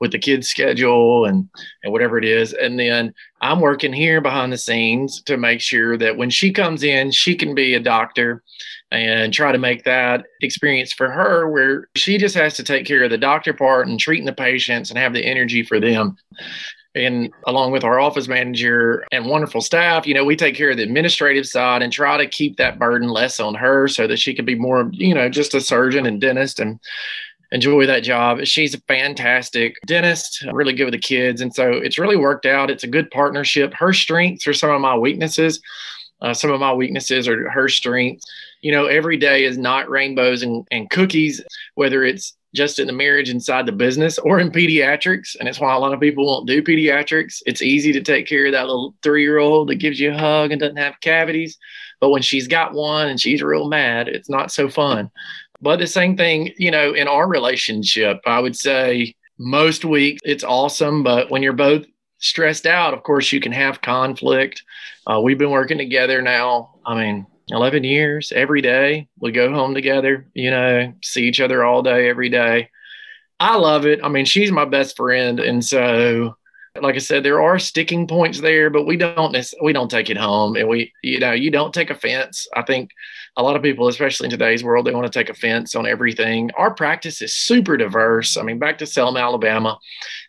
with 0.00 0.12
the 0.12 0.18
kids' 0.18 0.48
schedule 0.48 1.26
and 1.26 1.48
and 1.82 1.92
whatever 1.92 2.18
it 2.18 2.24
is. 2.24 2.52
And 2.52 2.78
then 2.78 3.14
I'm 3.40 3.60
working 3.60 3.92
here 3.92 4.20
behind 4.20 4.52
the 4.52 4.58
scenes 4.58 5.22
to 5.22 5.36
make 5.36 5.60
sure 5.60 5.96
that 5.98 6.16
when 6.16 6.30
she 6.30 6.52
comes 6.52 6.82
in, 6.82 7.10
she 7.10 7.34
can 7.34 7.54
be 7.54 7.74
a 7.74 7.80
doctor 7.80 8.42
and 8.90 9.32
try 9.32 9.52
to 9.52 9.58
make 9.58 9.84
that 9.84 10.24
experience 10.40 10.92
for 10.92 11.10
her 11.10 11.48
where 11.48 11.88
she 11.94 12.18
just 12.18 12.34
has 12.34 12.56
to 12.56 12.64
take 12.64 12.86
care 12.86 13.04
of 13.04 13.10
the 13.10 13.18
doctor 13.18 13.52
part 13.52 13.86
and 13.86 14.00
treating 14.00 14.26
the 14.26 14.32
patients 14.32 14.90
and 14.90 14.98
have 14.98 15.12
the 15.12 15.24
energy 15.24 15.62
for 15.62 15.78
them 15.78 16.16
and 16.94 17.30
along 17.46 17.70
with 17.70 17.84
our 17.84 18.00
office 18.00 18.26
manager 18.26 19.04
and 19.12 19.26
wonderful 19.26 19.60
staff 19.60 20.06
you 20.06 20.14
know 20.14 20.24
we 20.24 20.34
take 20.34 20.56
care 20.56 20.70
of 20.70 20.76
the 20.76 20.82
administrative 20.82 21.46
side 21.46 21.82
and 21.82 21.92
try 21.92 22.16
to 22.16 22.26
keep 22.26 22.56
that 22.56 22.78
burden 22.78 23.08
less 23.08 23.38
on 23.38 23.54
her 23.54 23.86
so 23.86 24.06
that 24.06 24.18
she 24.18 24.34
can 24.34 24.44
be 24.44 24.56
more 24.56 24.90
you 24.92 25.14
know 25.14 25.28
just 25.28 25.54
a 25.54 25.60
surgeon 25.60 26.06
and 26.06 26.20
dentist 26.20 26.58
and 26.58 26.80
enjoy 27.52 27.86
that 27.86 28.02
job. 28.02 28.44
She's 28.44 28.74
a 28.74 28.80
fantastic 28.82 29.76
dentist 29.86 30.44
really 30.52 30.72
good 30.72 30.84
with 30.84 30.94
the 30.94 30.98
kids. 30.98 31.40
And 31.40 31.54
so 31.54 31.72
it's 31.72 31.98
really 31.98 32.16
worked 32.16 32.46
out. 32.46 32.70
It's 32.70 32.84
a 32.84 32.88
good 32.88 33.10
partnership. 33.10 33.74
Her 33.74 33.92
strengths 33.92 34.46
are 34.46 34.54
some 34.54 34.70
of 34.70 34.80
my 34.80 34.96
weaknesses. 34.96 35.60
Uh, 36.20 36.34
some 36.34 36.50
of 36.50 36.60
my 36.60 36.72
weaknesses 36.72 37.26
are 37.26 37.48
her 37.50 37.68
strengths. 37.68 38.24
You 38.60 38.72
know, 38.72 38.86
every 38.86 39.16
day 39.16 39.44
is 39.44 39.56
not 39.56 39.88
rainbows 39.88 40.42
and, 40.42 40.66
and 40.70 40.90
cookies, 40.90 41.42
whether 41.74 42.04
it's 42.04 42.36
just 42.54 42.78
in 42.78 42.86
the 42.86 42.92
marriage 42.92 43.30
inside 43.30 43.66
the 43.66 43.72
business 43.72 44.18
or 44.18 44.40
in 44.40 44.50
pediatrics. 44.50 45.36
And 45.38 45.48
it's 45.48 45.60
why 45.60 45.74
a 45.74 45.78
lot 45.78 45.92
of 45.92 46.00
people 46.00 46.26
won't 46.26 46.48
do 46.48 46.62
pediatrics. 46.62 47.42
It's 47.46 47.62
easy 47.62 47.92
to 47.92 48.00
take 48.00 48.26
care 48.26 48.46
of 48.46 48.52
that 48.52 48.66
little 48.66 48.94
three 49.02 49.22
year 49.22 49.38
old 49.38 49.68
that 49.68 49.76
gives 49.76 50.00
you 50.00 50.12
a 50.12 50.18
hug 50.18 50.50
and 50.50 50.60
doesn't 50.60 50.76
have 50.76 51.00
cavities. 51.00 51.58
But 52.00 52.10
when 52.10 52.22
she's 52.22 52.48
got 52.48 52.72
one 52.72 53.08
and 53.08 53.20
she's 53.20 53.42
real 53.42 53.68
mad, 53.68 54.08
it's 54.08 54.30
not 54.30 54.50
so 54.50 54.68
fun. 54.68 55.10
But 55.60 55.78
the 55.78 55.86
same 55.86 56.16
thing, 56.16 56.52
you 56.56 56.70
know, 56.70 56.92
in 56.92 57.06
our 57.06 57.28
relationship, 57.28 58.20
I 58.26 58.40
would 58.40 58.56
say 58.56 59.14
most 59.38 59.84
weeks 59.84 60.20
it's 60.24 60.44
awesome. 60.44 61.02
But 61.02 61.30
when 61.30 61.42
you're 61.42 61.52
both 61.52 61.84
stressed 62.18 62.66
out, 62.66 62.94
of 62.94 63.02
course, 63.02 63.32
you 63.32 63.40
can 63.40 63.52
have 63.52 63.82
conflict. 63.82 64.62
Uh, 65.06 65.20
we've 65.20 65.38
been 65.38 65.50
working 65.50 65.78
together 65.78 66.22
now. 66.22 66.74
I 66.86 66.94
mean, 66.94 67.26
11 67.50 67.84
years 67.84 68.32
every 68.32 68.62
day. 68.62 69.08
We 69.18 69.32
go 69.32 69.52
home 69.52 69.74
together, 69.74 70.26
you 70.34 70.50
know, 70.50 70.92
see 71.02 71.24
each 71.24 71.40
other 71.40 71.64
all 71.64 71.82
day, 71.82 72.08
every 72.08 72.28
day. 72.28 72.70
I 73.38 73.56
love 73.56 73.86
it. 73.86 74.00
I 74.04 74.08
mean, 74.08 74.26
she's 74.26 74.52
my 74.52 74.66
best 74.66 74.96
friend. 74.96 75.40
And 75.40 75.64
so, 75.64 76.36
like 76.80 76.94
I 76.94 76.98
said, 76.98 77.24
there 77.24 77.42
are 77.42 77.58
sticking 77.58 78.06
points 78.06 78.40
there, 78.40 78.70
but 78.70 78.84
we 78.86 78.96
don't 78.96 79.36
we 79.62 79.72
don't 79.72 79.90
take 79.90 80.10
it 80.10 80.16
home, 80.16 80.56
and 80.56 80.68
we 80.68 80.92
you 81.02 81.18
know 81.18 81.32
you 81.32 81.50
don't 81.50 81.74
take 81.74 81.90
offense. 81.90 82.46
I 82.54 82.62
think 82.62 82.90
a 83.36 83.42
lot 83.42 83.56
of 83.56 83.62
people, 83.62 83.88
especially 83.88 84.26
in 84.26 84.30
today's 84.30 84.62
world, 84.62 84.86
they 84.86 84.94
want 84.94 85.10
to 85.10 85.18
take 85.18 85.30
offense 85.30 85.74
on 85.74 85.86
everything. 85.86 86.50
Our 86.56 86.72
practice 86.72 87.22
is 87.22 87.34
super 87.34 87.76
diverse. 87.76 88.36
I 88.36 88.42
mean, 88.42 88.58
back 88.58 88.78
to 88.78 88.86
Selma, 88.86 89.18
Alabama, 89.18 89.78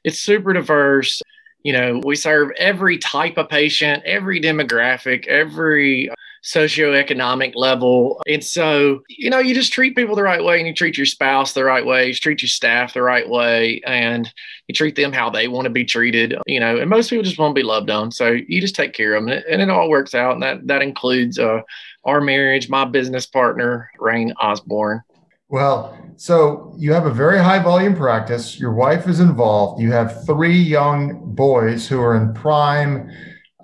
it's 0.03 0.19
super 0.19 0.53
diverse. 0.53 1.21
You 1.63 1.73
know, 1.73 2.01
we 2.03 2.15
serve 2.15 2.49
every 2.57 2.97
type 2.97 3.38
of 3.38 3.49
patient, 3.49 4.03
every 4.03 4.41
demographic, 4.41 5.27
every 5.27 6.10
socioeconomic 6.43 7.54
level. 7.56 8.21
And 8.27 8.43
so, 8.43 9.04
you 9.10 9.30
know, 9.30 9.39
you 9.39 9.54
just 9.54 9.71
treat 9.73 9.95
people 9.95 10.15
the 10.15 10.23
right 10.23 10.43
way 10.43 10.58
and 10.58 10.67
you 10.67 10.73
treat 10.73 10.97
your 10.97 11.06
spouse 11.06 11.54
the 11.54 11.63
right 11.63 11.86
way, 11.86 12.08
you 12.08 12.13
treat 12.13 12.41
your 12.41 12.49
staff 12.49 12.93
the 12.93 13.01
right 13.01 13.30
way, 13.30 13.82
and 13.86 14.32
you 14.67 14.73
treat 14.73 14.95
them 14.95 15.13
how 15.13 15.30
they 15.30 15.47
want 15.47 15.65
to 15.65 15.69
be 15.69 15.86
treated, 15.86 16.36
you 16.47 16.60
know, 16.60 16.77
and 16.77 16.89
most 16.89 17.10
people 17.10 17.23
just 17.23 17.38
want 17.38 17.56
to 17.56 17.60
be 17.60 17.65
loved 17.65 17.89
on. 17.89 18.12
So 18.12 18.32
you 18.32 18.60
just 18.60 18.75
take 18.75 18.93
care 18.93 19.13
of 19.13 19.23
them 19.23 19.32
and 19.32 19.39
it, 19.39 19.45
and 19.49 19.62
it 19.62 19.69
all 19.69 19.89
works 19.89 20.15
out. 20.15 20.34
And 20.34 20.43
that, 20.43 20.65
that 20.67 20.82
includes 20.82 21.38
uh, 21.38 21.62
our 22.06 22.21
marriage, 22.21 22.69
my 22.69 22.86
business 22.86 23.25
partner, 23.25 23.91
Rain 23.99 24.34
Osborn. 24.41 25.04
Well, 25.49 25.97
so 26.15 26.73
you 26.77 26.93
have 26.93 27.06
a 27.06 27.12
very 27.12 27.38
high 27.38 27.60
volume 27.60 27.93
practice. 27.95 28.58
Your 28.58 28.73
wife 28.73 29.08
is 29.08 29.19
involved. 29.19 29.82
You 29.82 29.91
have 29.91 30.25
three 30.25 30.58
young 30.58 31.36
boys 31.36 31.89
who 31.89 31.99
are 31.99 32.15
in 32.15 32.34
prime 32.34 33.12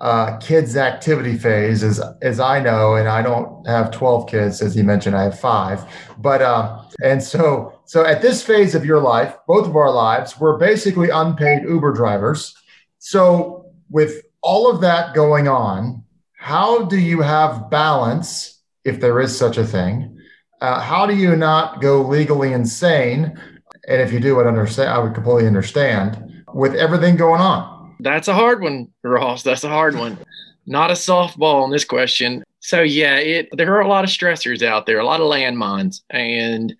uh, 0.00 0.36
kids 0.38 0.76
activity 0.76 1.36
phase 1.36 1.82
as 1.82 2.00
as 2.22 2.40
I 2.40 2.60
know, 2.60 2.94
and 2.94 3.08
I 3.08 3.22
don't 3.22 3.66
have 3.66 3.90
12 3.90 4.28
kids, 4.28 4.62
as 4.62 4.76
you 4.76 4.84
mentioned, 4.84 5.16
I 5.16 5.24
have 5.24 5.38
five. 5.38 5.84
But 6.18 6.42
uh, 6.42 6.82
and 7.02 7.22
so 7.22 7.80
so 7.84 8.04
at 8.04 8.22
this 8.22 8.42
phase 8.42 8.74
of 8.74 8.84
your 8.84 9.00
life, 9.00 9.34
both 9.46 9.66
of 9.66 9.76
our 9.76 9.90
lives, 9.90 10.38
we're 10.38 10.58
basically 10.58 11.10
unpaid 11.10 11.62
Uber 11.62 11.92
drivers. 11.92 12.54
So 12.98 13.72
with 13.90 14.22
all 14.42 14.70
of 14.70 14.80
that 14.82 15.14
going 15.14 15.48
on, 15.48 16.04
how 16.36 16.84
do 16.84 16.98
you 16.98 17.20
have 17.20 17.70
balance, 17.70 18.62
if 18.84 19.00
there 19.00 19.20
is 19.20 19.36
such 19.36 19.58
a 19.58 19.66
thing? 19.66 20.16
Uh, 20.60 20.80
how 20.80 21.06
do 21.06 21.14
you 21.14 21.36
not 21.36 21.80
go 21.80 22.02
legally 22.02 22.52
insane 22.52 23.38
And 23.88 24.02
if 24.02 24.12
you 24.12 24.20
do, 24.20 24.38
I'd 24.40 24.46
understand. 24.46 24.90
I 24.90 24.98
would 24.98 25.14
completely 25.14 25.46
understand 25.46 26.44
with 26.52 26.74
everything 26.74 27.16
going 27.16 27.40
on. 27.40 27.77
That's 28.00 28.28
a 28.28 28.34
hard 28.34 28.60
one, 28.60 28.88
Ross. 29.02 29.42
That's 29.42 29.64
a 29.64 29.68
hard 29.68 29.96
one. 29.96 30.18
Not 30.66 30.90
a 30.90 30.94
softball 30.94 31.62
on 31.62 31.70
this 31.70 31.84
question. 31.84 32.44
So 32.60 32.82
yeah, 32.82 33.16
it 33.16 33.48
there 33.52 33.74
are 33.76 33.80
a 33.80 33.88
lot 33.88 34.04
of 34.04 34.10
stressors 34.10 34.62
out 34.62 34.86
there, 34.86 34.98
a 34.98 35.04
lot 35.04 35.20
of 35.20 35.26
landmines, 35.26 36.02
and 36.10 36.74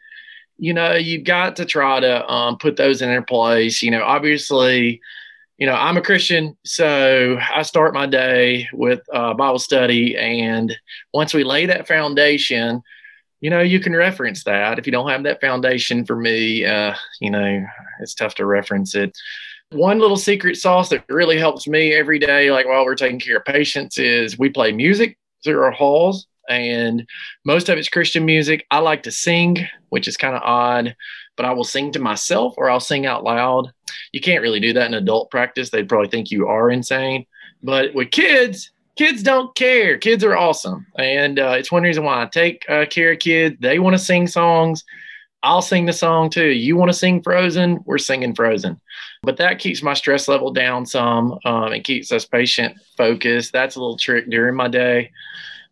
you 0.59 0.75
know 0.75 0.95
you've 0.95 1.25
got 1.25 1.57
to 1.57 1.65
try 1.65 2.01
to 2.01 2.31
um, 2.31 2.59
put 2.59 2.77
those 2.77 3.01
in 3.01 3.09
their 3.09 3.23
place. 3.23 3.83
You 3.83 3.91
know, 3.91 4.03
obviously, 4.03 5.01
you 5.57 5.67
know 5.67 5.75
I'm 5.75 5.97
a 5.97 6.03
Christian, 6.03 6.57
so 6.65 7.39
I 7.41 7.63
start 7.63 7.95
my 7.95 8.07
day 8.07 8.69
with 8.73 9.01
uh, 9.13 9.35
Bible 9.35 9.59
study, 9.59 10.17
and 10.17 10.77
once 11.15 11.33
we 11.33 11.45
lay 11.45 11.67
that 11.67 11.89
foundation, 11.89 12.83
you 13.41 13.51
know 13.51 13.61
you 13.61 13.81
can 13.81 13.95
reference 13.95 14.45
that. 14.45 14.79
If 14.79 14.87
you 14.87 14.93
don't 14.93 15.09
have 15.09 15.23
that 15.23 15.41
foundation, 15.41 16.05
for 16.05 16.17
me, 16.17 16.65
uh, 16.65 16.95
you 17.21 17.31
know 17.31 17.65
it's 18.01 18.15
tough 18.15 18.35
to 18.37 18.47
reference 18.47 18.95
it. 18.95 19.17
One 19.71 19.99
little 19.99 20.17
secret 20.17 20.57
sauce 20.57 20.89
that 20.89 21.05
really 21.11 21.39
helps 21.39 21.69
me 21.69 21.93
every 21.93 22.19
day, 22.19 22.51
like 22.51 22.67
while 22.67 22.87
we're 22.87 22.95
taking 22.95 23.21
care 23.21 23.37
of 23.37 23.45
patients, 23.45 23.99
is 23.99 24.39
we 24.39 24.49
play 24.49 24.73
music 24.73 25.19
through 25.45 25.61
our 25.61 25.71
halls, 25.71 26.27
and 26.49 27.07
most 27.45 27.69
of 27.69 27.77
it's 27.77 27.91
Christian 27.91 28.25
music. 28.25 28.65
I 28.71 28.79
like 28.79 29.03
to 29.03 29.11
sing, 29.11 29.59
which 29.91 30.09
is 30.09 30.17
kind 30.17 30.35
of 30.35 30.41
odd, 30.43 30.97
but 31.37 31.45
I 31.45 31.53
will 31.53 31.65
sing 31.65 31.93
to 31.93 31.99
myself 31.99 32.55
or 32.57 32.71
I'll 32.71 32.81
sing 32.81 33.05
out 33.05 33.25
loud. 33.25 33.71
You 34.13 34.23
can't 34.23 34.41
really 34.41 34.59
do 34.59 34.73
that 34.73 34.87
in 34.87 34.95
adult 34.95 35.31
practice. 35.31 35.69
They'd 35.69 35.89
probably 35.89 36.09
think 36.09 36.31
you 36.31 36.49
are 36.49 36.71
insane. 36.71 37.27
But 37.63 37.93
with 37.93 38.11
kids, 38.11 38.71
kids 38.97 39.23
don't 39.23 39.55
care. 39.55 39.99
Kids 39.99 40.25
are 40.25 40.37
awesome. 40.37 40.87
And 40.97 41.39
uh, 41.39 41.57
it's 41.59 41.71
one 41.71 41.83
reason 41.83 42.05
why 42.05 42.23
I 42.23 42.27
take 42.27 42.65
uh, 42.71 42.87
care 42.87 43.13
of 43.13 43.19
kids. 43.19 43.57
They 43.61 43.79
want 43.79 43.95
to 43.95 44.03
sing 44.03 44.29
songs. 44.29 44.83
I'll 45.43 45.63
sing 45.63 45.87
the 45.87 45.93
song 45.93 46.31
too. 46.31 46.49
You 46.49 46.77
want 46.77 46.91
to 46.91 46.97
sing 46.97 47.23
Frozen? 47.23 47.81
We're 47.85 47.99
singing 47.99 48.35
Frozen. 48.35 48.81
But 49.23 49.37
that 49.37 49.59
keeps 49.59 49.83
my 49.83 49.95
stress 49.95 50.29
level 50.29 50.53
down 50.53 50.85
some. 50.85 51.39
Um, 51.45 51.73
it 51.73 51.85
keeps 51.85 52.11
us 52.11 52.25
patient 52.25 52.77
focused. 52.97 53.53
That's 53.53 53.77
a 53.77 53.81
little 53.81 53.97
trick 53.97 54.29
during 54.31 54.57
my 54.57 54.69
day. 54.69 55.13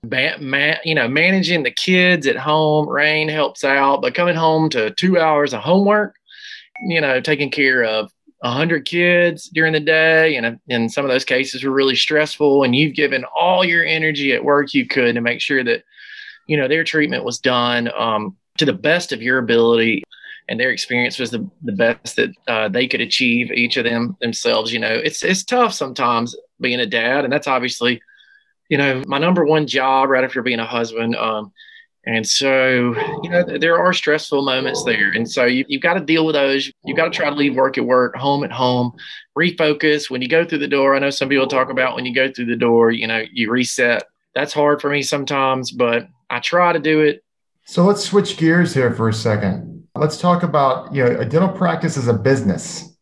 Ba- 0.03 0.39
ma- 0.41 0.79
you 0.85 0.95
know, 0.95 1.09
managing 1.09 1.65
the 1.65 1.71
kids 1.73 2.27
at 2.27 2.37
home, 2.37 2.89
rain 2.89 3.29
helps 3.29 3.65
out, 3.65 4.03
but 4.03 4.15
coming 4.15 4.37
home 4.37 4.69
to 4.71 4.93
two 4.95 5.19
hours 5.19 5.53
of 5.53 5.63
homework, 5.63 6.15
you 6.87 7.01
know, 7.01 7.21
taking 7.21 7.51
care 7.51 7.83
of 7.83 8.13
a 8.43 8.51
hundred 8.51 8.85
kids 8.85 9.49
during 9.49 9.73
the 9.73 9.81
day, 9.81 10.37
and 10.37 10.61
in 10.69 10.89
some 10.89 11.05
of 11.05 11.11
those 11.11 11.25
cases 11.25 11.65
were 11.65 11.73
really 11.73 11.97
stressful, 11.97 12.63
and 12.63 12.77
you've 12.77 12.95
given 12.95 13.25
all 13.35 13.65
your 13.65 13.85
energy 13.85 14.33
at 14.33 14.45
work 14.45 14.75
you 14.75 14.87
could 14.87 15.15
to 15.15 15.21
make 15.21 15.41
sure 15.41 15.65
that, 15.65 15.83
you 16.47 16.57
know, 16.57 16.69
their 16.69 16.85
treatment 16.85 17.25
was 17.25 17.41
done 17.41 17.91
um, 17.97 18.37
to 18.59 18.65
the 18.65 18.73
best 18.73 19.13
of 19.13 19.23
your 19.23 19.39
ability 19.39 20.03
and 20.49 20.61
their 20.61 20.71
experience 20.71 21.19
was 21.19 21.31
the, 21.31 21.49
the 21.63 21.73
best 21.73 22.17
that 22.17 22.31
uh, 22.49 22.69
they 22.69 22.87
could 22.87 23.01
achieve 23.01 23.51
each 23.51 23.77
of 23.77 23.85
them 23.85 24.17
themselves 24.21 24.73
you 24.73 24.79
know. 24.79 24.93
It's 24.93 25.23
it's 25.23 25.45
tough 25.45 25.73
sometimes 25.73 26.37
being 26.61 26.81
a 26.81 26.87
dad 26.87 27.25
and 27.25 27.33
that's 27.33 27.49
obviously 27.49 28.01
you 28.69 28.79
know 28.79 29.03
my 29.07 29.19
number 29.19 29.45
one 29.45 29.67
job 29.67 30.09
right 30.09 30.25
after 30.25 30.43
being 30.43 30.59
a 30.59 30.67
husband 30.67 31.17
um, 31.17 31.53
and 32.07 32.27
so 32.27 32.95
you 33.23 33.31
know 33.31 33.43
there 33.43 33.79
are 33.79 33.93
stressful 33.93 34.45
moments 34.45 34.85
there 34.85 35.11
and 35.11 35.31
so 35.31 35.45
you, 35.45 35.65
you've 35.69 35.83
got 35.83 35.95
to 35.95 36.01
deal 36.01 36.25
with 36.25 36.35
those. 36.35 36.71
You've 36.85 36.97
got 36.97 37.13
to 37.13 37.17
try 37.17 37.29
to 37.29 37.37
leave 37.37 37.57
work 37.57 37.79
at 37.79 37.85
work 37.85 38.17
home 38.17 38.45
at 38.45 38.53
home 38.53 38.93
refocus. 39.37 40.09
When 40.09 40.23
you 40.23 40.29
go 40.29 40.45
through 40.45 40.59
the 40.59 40.69
door 40.69 40.95
i 40.95 40.99
know 40.99 41.11
some 41.11 41.29
people 41.29 41.47
talk 41.47 41.71
about 41.71 41.95
when 41.95 42.07
you 42.07 42.15
go 42.15 42.31
through 42.31 42.47
the 42.47 42.57
door 42.57 42.91
you 42.91 43.07
know 43.07 43.23
you 43.33 43.51
reset. 43.51 44.05
That's 44.35 44.53
hard 44.53 44.81
for 44.81 44.91
me 44.91 45.03
sometimes 45.03 45.71
but 45.73 46.09
i 46.29 46.41
try 46.41 46.73
to 46.73 46.79
do 46.79 47.01
it 47.01 47.23
so 47.67 47.85
let's 47.85 48.05
switch 48.05 48.37
gears 48.37 48.73
here 48.73 48.93
for 48.93 49.09
a 49.09 49.13
second. 49.13 49.87
Let's 49.95 50.19
talk 50.19 50.43
about, 50.43 50.95
you 50.95 51.05
know, 51.05 51.21
a 51.21 51.25
dental 51.25 51.49
practice 51.49 51.97
is 51.97 52.07
a 52.07 52.15
business. 52.15 52.97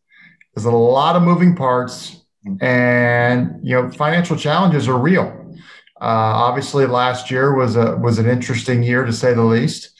There's 0.53 0.65
a 0.65 0.71
lot 0.71 1.15
of 1.15 1.23
moving 1.23 1.55
parts 1.55 2.25
and, 2.61 3.59
you 3.63 3.75
know, 3.75 3.91
financial 3.91 4.35
challenges 4.35 4.87
are 4.87 4.97
real. 4.97 5.55
Uh, 6.01 6.49
obviously 6.49 6.85
last 6.85 7.29
year 7.29 7.55
was 7.55 7.75
a 7.75 7.95
was 7.97 8.19
an 8.19 8.27
interesting 8.27 8.83
year 8.83 9.05
to 9.05 9.13
say 9.13 9.33
the 9.33 9.43
least. 9.43 9.91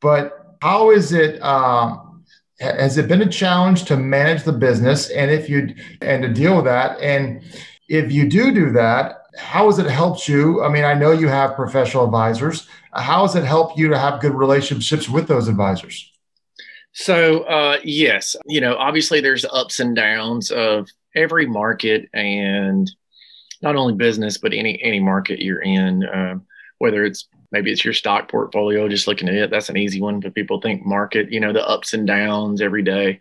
But 0.00 0.56
how 0.60 0.90
is 0.90 1.12
it 1.12 1.40
um, 1.42 2.24
has 2.58 2.96
it 2.96 3.08
been 3.08 3.22
a 3.22 3.28
challenge 3.28 3.84
to 3.84 3.96
manage 3.96 4.44
the 4.44 4.52
business 4.52 5.10
and 5.10 5.30
if 5.30 5.48
you 5.48 5.74
and 6.00 6.22
to 6.22 6.28
deal 6.32 6.56
with 6.56 6.64
that 6.64 6.98
and 7.00 7.42
if 7.88 8.10
you 8.10 8.28
do 8.28 8.50
do 8.52 8.70
that 8.70 9.22
how 9.36 9.66
has 9.66 9.78
it 9.78 9.86
helped 9.86 10.26
you 10.26 10.62
i 10.62 10.68
mean 10.68 10.84
i 10.84 10.94
know 10.94 11.12
you 11.12 11.28
have 11.28 11.54
professional 11.54 12.04
advisors 12.04 12.66
how 12.96 13.22
has 13.22 13.34
it 13.34 13.44
helped 13.44 13.78
you 13.78 13.88
to 13.88 13.98
have 13.98 14.20
good 14.20 14.34
relationships 14.34 15.08
with 15.08 15.28
those 15.28 15.48
advisors? 15.48 16.10
So, 16.92 17.42
uh, 17.42 17.78
yes, 17.84 18.36
you 18.46 18.60
know, 18.60 18.76
obviously 18.76 19.20
there's 19.20 19.44
ups 19.44 19.80
and 19.80 19.94
downs 19.94 20.50
of 20.50 20.88
every 21.14 21.46
market 21.46 22.08
and 22.14 22.90
not 23.62 23.76
only 23.76 23.94
business, 23.94 24.38
but 24.38 24.52
any, 24.52 24.82
any 24.82 25.00
market 25.00 25.40
you're 25.40 25.62
in, 25.62 26.04
uh, 26.04 26.36
whether 26.78 27.04
it's 27.04 27.28
maybe 27.52 27.70
it's 27.70 27.84
your 27.84 27.94
stock 27.94 28.30
portfolio, 28.30 28.88
just 28.88 29.06
looking 29.06 29.28
at 29.28 29.34
it, 29.34 29.50
that's 29.50 29.68
an 29.68 29.76
easy 29.76 30.00
one. 30.00 30.20
But 30.20 30.34
people 30.34 30.60
think 30.60 30.84
market, 30.84 31.30
you 31.30 31.40
know, 31.40 31.52
the 31.52 31.66
ups 31.66 31.92
and 31.92 32.06
downs 32.06 32.60
every 32.60 32.82
day. 32.82 33.20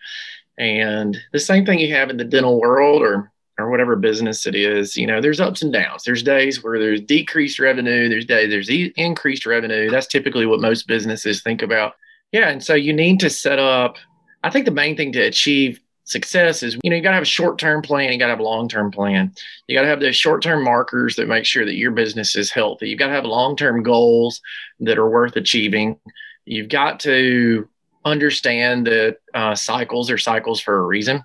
And 0.58 1.18
the 1.34 1.40
same 1.40 1.66
thing 1.66 1.80
you 1.80 1.94
have 1.96 2.10
in 2.10 2.18
the 2.18 2.24
dental 2.24 2.60
world 2.60 3.02
or 3.02 3.32
or 3.58 3.70
whatever 3.70 3.96
business 3.96 4.46
it 4.46 4.56
is, 4.56 4.98
you 4.98 5.08
know, 5.08 5.22
there's 5.22 5.40
ups 5.40 5.62
and 5.62 5.72
downs. 5.72 6.04
There's 6.04 6.24
days 6.24 6.64
where 6.64 6.78
there's 6.78 7.02
decreased 7.02 7.60
revenue. 7.60 8.10
There's 8.10 8.26
days 8.26 8.50
there's 8.50 8.70
e- 8.70 8.94
increased 8.98 9.46
revenue. 9.46 9.90
That's 9.90 10.08
typically 10.08 10.46
what 10.46 10.60
most 10.60 10.88
businesses 10.88 11.42
think 11.42 11.62
about. 11.62 11.94
Yeah, 12.32 12.50
and 12.50 12.64
so 12.64 12.74
you 12.74 12.92
need 12.92 13.20
to 13.22 13.30
set 13.30 13.60
up. 13.60 13.98
I 14.44 14.50
think 14.50 14.66
the 14.66 14.72
main 14.72 14.98
thing 14.98 15.12
to 15.14 15.22
achieve 15.22 15.80
success 16.06 16.62
is 16.62 16.78
you 16.84 16.90
know 16.90 16.96
you 16.96 17.02
got 17.02 17.10
to 17.10 17.16
have 17.16 17.24
a 17.24 17.26
short-term 17.26 17.82
plan 17.82 18.12
you 18.12 18.20
got 18.20 18.28
to 18.28 18.32
have 18.32 18.40
a 18.40 18.44
long-term 18.44 18.92
plan 18.92 19.34
you 19.68 19.76
got 19.76 19.82
to 19.82 19.88
have 19.88 20.00
those 20.00 20.16
short-term 20.16 20.64
markers 20.64 21.16
that 21.16 21.28
make 21.28 21.46
sure 21.46 21.66
that 21.66 21.76
your 21.76 21.90
business 21.90 22.36
is 22.36 22.52
healthy 22.52 22.90
you've 22.90 23.00
got 23.00 23.08
to 23.08 23.14
have 23.14 23.26
long-term 23.26 23.82
goals 23.82 24.40
that 24.80 25.00
are 25.00 25.10
worth 25.10 25.36
achieving 25.36 25.98
you've 26.46 26.70
got 26.70 27.00
to 27.00 27.68
understand 28.06 28.86
that 28.86 29.18
uh, 29.34 29.56
cycles 29.56 30.12
are 30.12 30.18
cycles 30.18 30.62
for 30.62 30.78
a 30.78 30.86
reason 30.86 31.24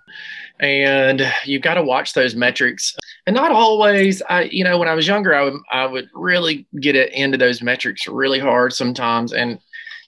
and 0.60 1.22
you've 1.44 1.62
got 1.62 1.74
to 1.74 1.82
watch 1.82 2.12
those 2.12 2.34
metrics. 2.34 2.96
And 3.26 3.36
not 3.36 3.52
always 3.52 4.22
i 4.28 4.42
you 4.44 4.64
know 4.64 4.78
when 4.78 4.88
i 4.88 4.94
was 4.94 5.06
younger 5.06 5.34
i 5.34 5.44
would 5.44 5.54
i 5.70 5.86
would 5.86 6.08
really 6.14 6.66
get 6.80 6.96
into 6.96 7.38
those 7.38 7.62
metrics 7.62 8.08
really 8.08 8.40
hard 8.40 8.72
sometimes 8.72 9.32
and 9.32 9.60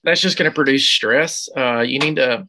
that's 0.04 0.20
just 0.20 0.36
going 0.36 0.50
to 0.50 0.54
produce 0.54 0.88
stress. 0.88 1.48
Uh, 1.56 1.80
you 1.80 1.98
need 1.98 2.16
to 2.16 2.46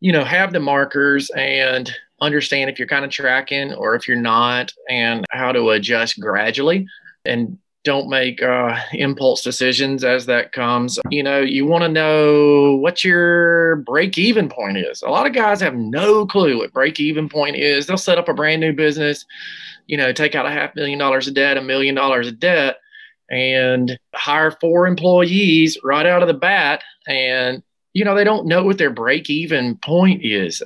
you 0.00 0.12
know 0.12 0.24
have 0.24 0.52
the 0.52 0.60
markers 0.60 1.30
and 1.30 1.90
understand 2.20 2.70
if 2.70 2.78
you're 2.78 2.88
kind 2.88 3.04
of 3.04 3.10
tracking 3.10 3.72
or 3.74 3.94
if 3.94 4.06
you're 4.06 4.16
not 4.16 4.72
and 4.88 5.24
how 5.30 5.52
to 5.52 5.70
adjust 5.70 6.20
gradually 6.20 6.86
and 7.24 7.58
don't 7.84 8.08
make 8.08 8.42
uh, 8.42 8.78
impulse 8.92 9.42
decisions 9.42 10.04
as 10.04 10.26
that 10.26 10.52
comes. 10.52 10.98
You 11.10 11.22
know, 11.22 11.40
you 11.40 11.66
want 11.66 11.82
to 11.82 11.88
know 11.88 12.76
what 12.76 13.02
your 13.02 13.76
break 13.76 14.18
even 14.18 14.48
point 14.48 14.78
is. 14.78 15.02
A 15.02 15.08
lot 15.10 15.26
of 15.26 15.32
guys 15.32 15.60
have 15.60 15.74
no 15.74 16.26
clue 16.26 16.58
what 16.58 16.72
break 16.72 17.00
even 17.00 17.28
point 17.28 17.56
is. 17.56 17.86
They'll 17.86 17.96
set 17.96 18.18
up 18.18 18.28
a 18.28 18.34
brand 18.34 18.60
new 18.60 18.72
business, 18.72 19.24
you 19.86 19.96
know, 19.96 20.12
take 20.12 20.34
out 20.34 20.46
a 20.46 20.50
half 20.50 20.74
million 20.76 20.98
dollars 20.98 21.26
of 21.26 21.34
debt, 21.34 21.56
a 21.56 21.62
million 21.62 21.94
dollars 21.94 22.28
of 22.28 22.38
debt, 22.38 22.76
and 23.30 23.98
hire 24.14 24.52
four 24.60 24.86
employees 24.86 25.76
right 25.82 26.06
out 26.06 26.22
of 26.22 26.28
the 26.28 26.34
bat. 26.34 26.82
And, 27.08 27.62
you 27.94 28.04
know, 28.04 28.14
they 28.14 28.24
don't 28.24 28.46
know 28.46 28.62
what 28.62 28.78
their 28.78 28.90
break 28.90 29.28
even 29.28 29.76
point 29.78 30.24
is. 30.24 30.62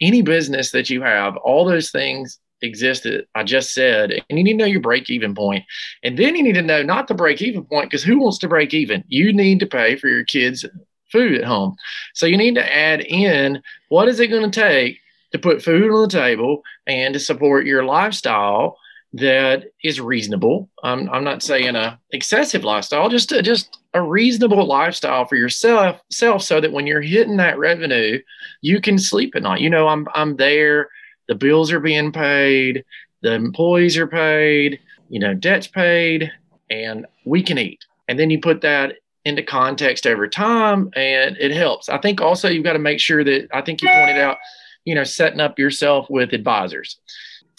Any 0.00 0.20
business 0.20 0.72
that 0.72 0.90
you 0.90 1.00
have, 1.02 1.36
all 1.36 1.64
those 1.64 1.90
things 1.90 2.38
existed. 2.62 3.26
I 3.34 3.44
just 3.44 3.74
said, 3.74 4.10
and 4.10 4.38
you 4.38 4.44
need 4.44 4.52
to 4.52 4.58
know 4.58 4.64
your 4.64 4.80
break 4.80 5.10
even 5.10 5.34
point. 5.34 5.64
And 6.02 6.18
then 6.18 6.34
you 6.34 6.42
need 6.42 6.54
to 6.54 6.62
know 6.62 6.82
not 6.82 7.08
the 7.08 7.14
break 7.14 7.42
even 7.42 7.64
point, 7.64 7.90
because 7.90 8.02
who 8.02 8.18
wants 8.18 8.38
to 8.38 8.48
break 8.48 8.74
even? 8.74 9.04
You 9.08 9.32
need 9.32 9.60
to 9.60 9.66
pay 9.66 9.96
for 9.96 10.08
your 10.08 10.24
kids' 10.24 10.64
food 11.12 11.38
at 11.38 11.44
home. 11.44 11.76
So 12.14 12.26
you 12.26 12.36
need 12.36 12.54
to 12.56 12.74
add 12.74 13.00
in 13.00 13.62
what 13.88 14.08
is 14.08 14.20
it 14.20 14.28
going 14.28 14.50
to 14.50 14.60
take 14.60 14.98
to 15.32 15.38
put 15.38 15.62
food 15.62 15.90
on 15.90 16.02
the 16.02 16.08
table 16.08 16.62
and 16.86 17.14
to 17.14 17.20
support 17.20 17.66
your 17.66 17.84
lifestyle 17.84 18.78
that 19.12 19.64
is 19.82 20.00
reasonable. 20.00 20.68
I'm, 20.82 21.08
I'm 21.10 21.24
not 21.24 21.42
saying 21.42 21.74
a 21.74 21.98
excessive 22.10 22.64
lifestyle, 22.64 23.08
just 23.08 23.32
a, 23.32 23.40
just 23.40 23.78
a 23.94 24.02
reasonable 24.02 24.66
lifestyle 24.66 25.24
for 25.24 25.36
yourself, 25.36 26.00
self, 26.10 26.42
so 26.42 26.60
that 26.60 26.72
when 26.72 26.86
you're 26.86 27.00
hitting 27.00 27.36
that 27.38 27.58
revenue, 27.58 28.20
you 28.60 28.80
can 28.80 28.98
sleep 28.98 29.34
at 29.34 29.42
night. 29.42 29.60
You 29.60 29.70
know, 29.70 29.88
I'm 29.88 30.06
I'm 30.14 30.36
there 30.36 30.88
the 31.28 31.34
bills 31.34 31.72
are 31.72 31.80
being 31.80 32.12
paid, 32.12 32.84
the 33.22 33.32
employees 33.32 33.96
are 33.96 34.06
paid, 34.06 34.80
you 35.08 35.20
know, 35.20 35.34
debt's 35.34 35.66
paid, 35.66 36.30
and 36.70 37.06
we 37.24 37.42
can 37.42 37.58
eat. 37.58 37.84
And 38.08 38.18
then 38.18 38.30
you 38.30 38.40
put 38.40 38.60
that 38.62 38.94
into 39.24 39.42
context 39.42 40.06
over 40.06 40.28
time 40.28 40.90
and 40.94 41.36
it 41.38 41.50
helps. 41.50 41.88
I 41.88 41.98
think 41.98 42.20
also 42.20 42.48
you've 42.48 42.62
got 42.64 42.74
to 42.74 42.78
make 42.78 43.00
sure 43.00 43.24
that 43.24 43.48
I 43.52 43.60
think 43.60 43.82
you 43.82 43.88
pointed 43.88 44.18
out, 44.18 44.38
you 44.84 44.94
know, 44.94 45.02
setting 45.02 45.40
up 45.40 45.58
yourself 45.58 46.08
with 46.08 46.32
advisors. 46.32 46.98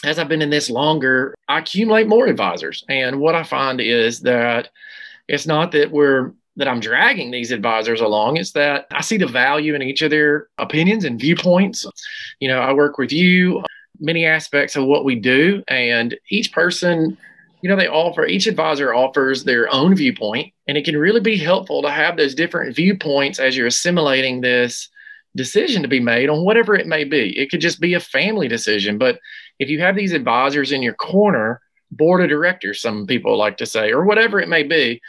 As 0.06 0.18
I've 0.18 0.30
been 0.30 0.42
in 0.42 0.50
this 0.50 0.70
longer, 0.70 1.36
I 1.50 1.60
accumulate 1.60 2.08
more 2.08 2.28
advisors. 2.28 2.86
And 2.88 3.20
what 3.20 3.36
I 3.36 3.44
find 3.44 3.82
is 3.82 4.22
that 4.22 4.70
it's 5.28 5.46
not 5.46 5.74
that 5.74 5.92
we're 5.92 6.32
that 6.58 6.68
I'm 6.68 6.80
dragging 6.80 7.32
these 7.32 7.52
advisors 7.52 8.02
along 8.02 8.38
is 8.38 8.52
that 8.54 8.88
I 8.92 9.02
see 9.02 9.18
the 9.18 9.28
value 9.28 9.76
in 9.76 9.84
each 9.84 10.02
of 10.02 10.10
their 10.10 10.48
opinions 10.58 11.06
and 11.06 11.20
viewpoints. 11.20 11.86
You 12.40 12.50
know, 12.50 12.60
I 12.60 12.74
work 12.74 12.98
with 12.98 13.12
you, 13.12 13.64
many 14.00 14.26
aspects 14.26 14.76
of 14.76 14.86
what 14.86 15.06
we 15.06 15.16
do, 15.16 15.64
and 15.68 16.18
each 16.30 16.52
person, 16.52 17.16
you 17.62 17.70
know, 17.70 17.76
they 17.76 17.88
offer, 17.88 18.26
each 18.26 18.48
advisor 18.48 18.94
offers 18.94 19.44
their 19.44 19.72
own 19.72 19.96
viewpoint, 19.96 20.52
and 20.68 20.78
it 20.78 20.84
can 20.84 20.98
really 20.98 21.22
be 21.22 21.38
helpful 21.38 21.84
to 21.84 21.92
have 21.92 22.18
those 22.18 22.36
different 22.36 22.76
viewpoints 22.76 23.40
as 23.40 23.56
you're 23.56 23.68
assimilating 23.68 24.42
this 24.42 24.90
decision 25.36 25.84
to 25.84 25.88
be 25.88 26.00
made 26.00 26.30
on 26.30 26.44
whatever 26.44 26.76
it 26.76 26.88
may 26.88 27.04
be. 27.04 27.38
It 27.38 27.52
could 27.52 27.62
just 27.62 27.80
be 27.80 27.94
a 27.94 28.00
family 28.00 28.48
decision, 28.48 28.98
but 28.98 29.20
if 29.60 29.70
you 29.70 29.80
have 29.82 29.96
these 29.96 30.14
advisors 30.14 30.72
in 30.72 30.82
your 30.82 30.94
corner, 30.96 31.62
board 31.92 32.22
of 32.22 32.30
directors, 32.30 32.82
some 32.82 33.06
people 33.06 33.38
like 33.38 33.58
to 33.58 33.66
say, 33.68 33.92
or 33.92 34.04
whatever 34.04 34.40
it 34.40 34.50
may 34.50 34.64
be, 34.64 35.00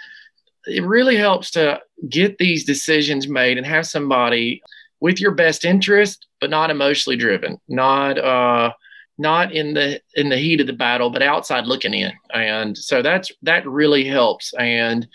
it 0.66 0.84
really 0.84 1.16
helps 1.16 1.50
to 1.52 1.80
get 2.08 2.38
these 2.38 2.64
decisions 2.64 3.28
made 3.28 3.58
and 3.58 3.66
have 3.66 3.86
somebody 3.86 4.62
with 5.00 5.20
your 5.20 5.32
best 5.32 5.64
interest, 5.64 6.26
but 6.40 6.50
not 6.50 6.70
emotionally 6.70 7.16
driven, 7.16 7.58
not 7.68 8.18
uh, 8.18 8.72
not 9.18 9.52
in 9.52 9.74
the 9.74 10.00
in 10.14 10.28
the 10.28 10.36
heat 10.36 10.60
of 10.60 10.66
the 10.66 10.72
battle, 10.72 11.10
but 11.10 11.22
outside 11.22 11.66
looking 11.66 11.94
in. 11.94 12.12
And 12.32 12.76
so 12.76 13.02
that's 13.02 13.30
that 13.42 13.66
really 13.66 14.04
helps. 14.04 14.52
And 14.58 15.08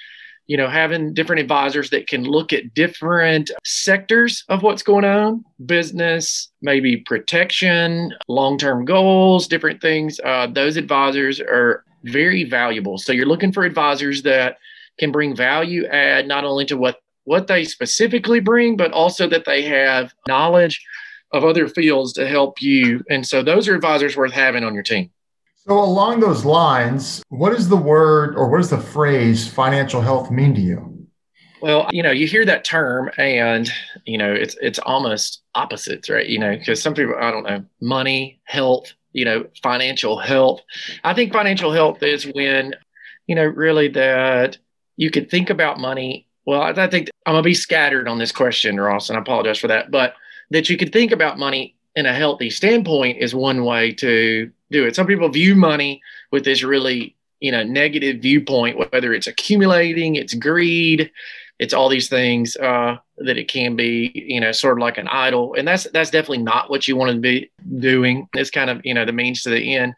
you 0.47 0.57
know, 0.57 0.67
having 0.67 1.13
different 1.13 1.39
advisors 1.39 1.89
that 1.91 2.07
can 2.07 2.25
look 2.25 2.51
at 2.51 2.73
different 2.73 3.49
sectors 3.63 4.43
of 4.49 4.61
what's 4.61 4.83
going 4.83 5.05
on 5.05 5.43
business, 5.65 6.49
maybe 6.61 6.97
protection, 6.97 8.13
long 8.27 8.57
term 8.57 8.83
goals, 8.83 9.47
different 9.47 9.81
things. 9.81 10.19
Uh, 10.23 10.47
those 10.47 10.75
advisors 10.75 11.39
are 11.39 11.85
very 12.03 12.43
valuable. 12.43 12.97
So 12.97 13.13
you're 13.13 13.25
looking 13.25 13.53
for 13.53 13.63
advisors 13.63 14.23
that 14.23 14.57
can 14.99 15.11
bring 15.11 15.35
value 15.35 15.85
add 15.85 16.27
not 16.27 16.43
only 16.43 16.65
to 16.65 16.77
what 16.77 16.99
what 17.25 17.47
they 17.47 17.63
specifically 17.63 18.39
bring, 18.39 18.75
but 18.75 18.91
also 18.91 19.27
that 19.29 19.45
they 19.45 19.61
have 19.61 20.13
knowledge 20.27 20.83
of 21.31 21.43
other 21.43 21.67
fields 21.67 22.13
to 22.13 22.27
help 22.27 22.61
you. 22.61 23.03
And 23.09 23.25
so 23.25 23.41
those 23.41 23.67
are 23.67 23.75
advisors 23.75 24.15
worth 24.15 24.33
having 24.33 24.63
on 24.63 24.73
your 24.73 24.83
team. 24.83 25.09
So, 25.65 25.79
along 25.79 26.19
those 26.19 26.43
lines, 26.43 27.23
what 27.29 27.51
does 27.51 27.69
the 27.69 27.77
word 27.77 28.35
or 28.35 28.49
what 28.49 28.57
does 28.57 28.69
the 28.69 28.77
phrase 28.77 29.47
financial 29.47 30.01
health 30.01 30.29
mean 30.29 30.53
to 30.55 30.61
you? 30.61 31.07
Well, 31.61 31.87
you 31.93 32.03
know, 32.03 32.11
you 32.11 32.27
hear 32.27 32.43
that 32.43 32.65
term 32.65 33.09
and, 33.17 33.71
you 34.03 34.17
know, 34.17 34.33
it's 34.33 34.57
it's 34.61 34.79
almost 34.79 35.43
opposites, 35.55 36.09
right? 36.09 36.27
You 36.27 36.37
know, 36.37 36.57
because 36.57 36.81
some 36.81 36.93
people, 36.93 37.15
I 37.17 37.31
don't 37.31 37.45
know, 37.45 37.63
money, 37.79 38.41
health, 38.43 38.93
you 39.13 39.23
know, 39.23 39.45
financial 39.61 40.19
health. 40.19 40.59
I 41.05 41.13
think 41.13 41.31
financial 41.31 41.71
health 41.71 42.03
is 42.03 42.25
when, 42.25 42.75
you 43.27 43.35
know, 43.35 43.45
really 43.45 43.87
that 43.89 44.57
you 44.97 45.11
could 45.11 45.29
think 45.29 45.49
about 45.49 45.79
money. 45.79 46.27
Well, 46.45 46.61
I, 46.61 46.69
I 46.69 46.87
think 46.87 47.09
I'm 47.25 47.33
going 47.33 47.43
to 47.43 47.47
be 47.47 47.53
scattered 47.53 48.07
on 48.07 48.19
this 48.19 48.31
question, 48.31 48.79
Ross, 48.79 49.09
and 49.09 49.17
I 49.17 49.21
apologize 49.21 49.59
for 49.59 49.67
that, 49.67 49.91
but 49.91 50.15
that 50.51 50.69
you 50.69 50.77
could 50.77 50.93
think 50.93 51.11
about 51.11 51.39
money 51.39 51.75
in 51.95 52.05
a 52.05 52.13
healthy 52.13 52.49
standpoint 52.49 53.17
is 53.19 53.35
one 53.35 53.65
way 53.65 53.91
to 53.93 54.51
do 54.71 54.85
it. 54.85 54.95
Some 54.95 55.07
people 55.07 55.29
view 55.29 55.55
money 55.55 56.01
with 56.31 56.43
this 56.43 56.63
really, 56.63 57.15
you 57.39 57.51
know, 57.51 57.63
negative 57.63 58.21
viewpoint, 58.21 58.77
whether 58.91 59.13
it's 59.13 59.27
accumulating, 59.27 60.15
it's 60.15 60.33
greed, 60.33 61.11
it's 61.59 61.73
all 61.73 61.87
these 61.87 62.09
things 62.09 62.57
uh, 62.57 62.97
that 63.17 63.37
it 63.37 63.47
can 63.47 63.75
be, 63.75 64.11
you 64.13 64.41
know, 64.41 64.51
sort 64.51 64.77
of 64.77 64.81
like 64.81 64.97
an 64.97 65.07
idol, 65.07 65.53
and 65.57 65.67
that's 65.67 65.83
that's 65.91 66.09
definitely 66.09 66.39
not 66.39 66.69
what 66.69 66.87
you 66.87 66.95
want 66.95 67.11
to 67.11 67.19
be 67.19 67.51
doing. 67.79 68.27
It's 68.33 68.49
kind 68.49 68.69
of 68.69 68.81
you 68.83 68.93
know 68.93 69.05
the 69.05 69.13
means 69.13 69.43
to 69.43 69.49
the 69.49 69.75
end. 69.75 69.93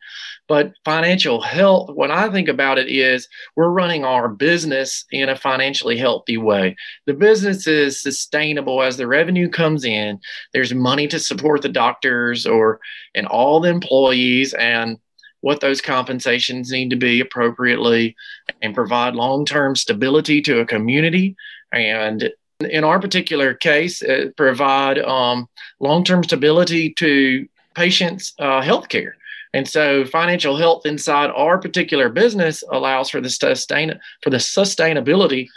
But 0.47 0.73
financial 0.83 1.41
health, 1.41 1.89
when 1.93 2.11
I 2.11 2.29
think 2.29 2.47
about 2.47 2.77
it, 2.77 2.87
is 2.87 3.27
we're 3.55 3.69
running 3.69 4.05
our 4.05 4.27
business 4.27 5.05
in 5.11 5.29
a 5.29 5.35
financially 5.35 5.97
healthy 5.97 6.37
way. 6.37 6.75
The 7.07 7.13
business 7.13 7.65
is 7.65 7.99
sustainable 7.99 8.83
as 8.83 8.97
the 8.97 9.07
revenue 9.07 9.49
comes 9.49 9.85
in. 9.85 10.19
There's 10.53 10.73
money 10.73 11.07
to 11.07 11.19
support 11.19 11.63
the 11.63 11.69
doctors 11.69 12.45
or 12.45 12.79
and 13.15 13.25
all 13.27 13.59
the 13.59 13.69
employees 13.69 14.53
and 14.53 14.99
what 15.41 15.61
those 15.61 15.81
compensations 15.81 16.71
need 16.71 16.89
to 16.89 16.95
be 16.95 17.19
appropriately 17.19 18.15
and 18.63 18.73
provide 18.73 19.13
long-term 19.13 19.75
stability 19.75 20.41
to 20.41 20.59
a 20.59 20.65
community 20.65 21.35
and 21.71 22.31
in 22.61 22.83
our 22.83 22.99
particular 22.99 23.53
case 23.53 24.01
uh, 24.01 24.25
provide 24.37 24.97
um, 24.99 25.47
long-term 25.79 26.23
stability 26.23 26.93
to 26.93 27.47
patients 27.75 28.33
uh, 28.39 28.59
health 28.61 28.89
care 28.89 29.17
and 29.55 29.65
so 29.65 30.03
financial 30.03 30.57
health 30.57 30.85
inside 30.85 31.31
our 31.31 31.57
particular 31.57 32.09
business 32.09 32.61
allows 32.69 33.09
for 33.09 33.21
the 33.21 33.29
sustain 33.29 33.97
for 34.21 34.29
the 34.29 34.37
sustainability 34.37 35.47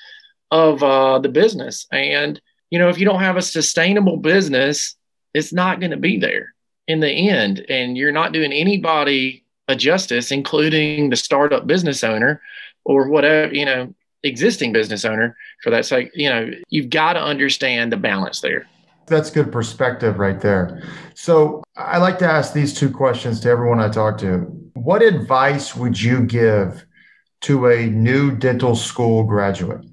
of 0.53 0.83
uh, 0.85 1.19
the 1.19 1.29
business. 1.29 1.85
And 1.91 2.41
you 2.71 2.79
know, 2.79 2.91
if 2.91 2.99
you 2.99 3.05
don't 3.05 3.21
have 3.21 3.37
a 3.37 3.43
sustainable 3.43 4.19
business, 4.19 4.95
it's 5.35 5.53
not 5.53 5.81
going 5.81 5.91
to 5.91 5.97
be 5.97 6.17
there 6.17 6.55
in 6.87 7.01
the 7.01 7.11
end. 7.11 7.67
And 7.69 7.99
you're 7.99 8.13
not 8.13 8.33
doing 8.33 8.53
anybody 8.53 9.45
a 9.67 9.75
justice, 9.75 10.31
including 10.31 11.11
the 11.11 11.17
startup 11.17 11.67
business 11.67 12.05
owner 12.05 12.41
or 12.85 13.09
whatever, 13.09 13.53
you 13.53 13.65
know, 13.65 13.93
existing 14.23 14.73
business 14.73 15.05
owner 15.05 15.37
for 15.63 15.71
that 15.71 15.87
sake. 15.87 16.13
You 16.15 16.31
know, 16.31 16.51
you've 16.69 16.91
got 16.91 17.15
to 17.15 17.21
understand 17.23 17.91
the 17.91 17.97
balance 17.97 18.41
there. 18.43 18.69
That's 19.09 19.31
good 19.31 19.51
perspective 19.51 20.19
right 20.19 20.41
there. 20.41 20.83
So 21.15 21.63
I 21.77 21.99
like 21.99 22.19
to 22.21 22.27
ask 22.27 22.53
these 22.53 22.75
two 22.75 22.91
questions 22.91 23.41
to 23.41 23.49
everyone 23.49 23.81
I 23.81 23.89
talk 23.89 24.19
to. 24.19 24.41
What 24.75 25.03
advice 25.03 25.75
would 25.75 26.01
you 26.01 26.21
give 26.21 26.85
to 27.43 27.67
a 27.67 27.87
new 27.87 28.37
dental 28.37 28.75
school 28.75 29.25
graduate? 29.25 29.85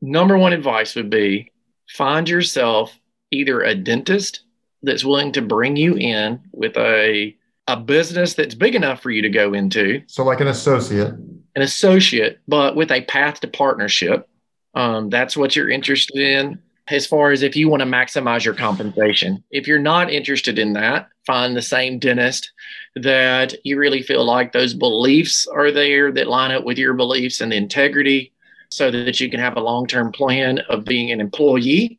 Number 0.00 0.36
one 0.36 0.52
advice 0.52 0.94
would 0.94 1.10
be 1.10 1.50
find 1.88 2.28
yourself 2.28 2.98
either 3.30 3.62
a 3.62 3.74
dentist 3.74 4.42
that's 4.82 5.04
willing 5.04 5.32
to 5.32 5.42
bring 5.42 5.76
you 5.76 5.96
in 5.96 6.40
with 6.52 6.76
a 6.76 7.36
a 7.68 7.76
business 7.76 8.34
that's 8.34 8.56
big 8.56 8.74
enough 8.74 9.00
for 9.00 9.10
you 9.10 9.22
to 9.22 9.30
go 9.30 9.54
into. 9.54 10.02
So 10.08 10.24
like 10.24 10.40
an 10.40 10.48
associate. 10.48 11.14
An 11.54 11.62
associate, 11.62 12.40
but 12.48 12.74
with 12.74 12.90
a 12.90 13.02
path 13.02 13.40
to 13.40 13.48
partnership. 13.48 14.28
Um, 14.74 15.10
that's 15.10 15.36
what 15.36 15.54
you're 15.54 15.70
interested 15.70 16.18
in 16.18 16.60
as 16.88 17.06
far 17.06 17.30
as 17.30 17.42
if 17.42 17.56
you 17.56 17.68
want 17.68 17.80
to 17.80 17.86
maximize 17.86 18.44
your 18.44 18.54
compensation. 18.54 19.42
If 19.50 19.66
you're 19.66 19.78
not 19.78 20.12
interested 20.12 20.58
in 20.58 20.72
that, 20.74 21.08
find 21.26 21.56
the 21.56 21.62
same 21.62 21.98
dentist 21.98 22.50
that 22.96 23.54
you 23.64 23.78
really 23.78 24.02
feel 24.02 24.24
like 24.24 24.52
those 24.52 24.74
beliefs 24.74 25.46
are 25.46 25.70
there 25.70 26.10
that 26.12 26.26
line 26.26 26.50
up 26.50 26.64
with 26.64 26.78
your 26.78 26.94
beliefs 26.94 27.40
and 27.40 27.52
integrity 27.52 28.32
so 28.70 28.90
that 28.90 29.20
you 29.20 29.30
can 29.30 29.38
have 29.38 29.56
a 29.56 29.60
long 29.60 29.86
term 29.86 30.10
plan 30.12 30.58
of 30.68 30.84
being 30.84 31.10
an 31.10 31.20
employee. 31.20 31.98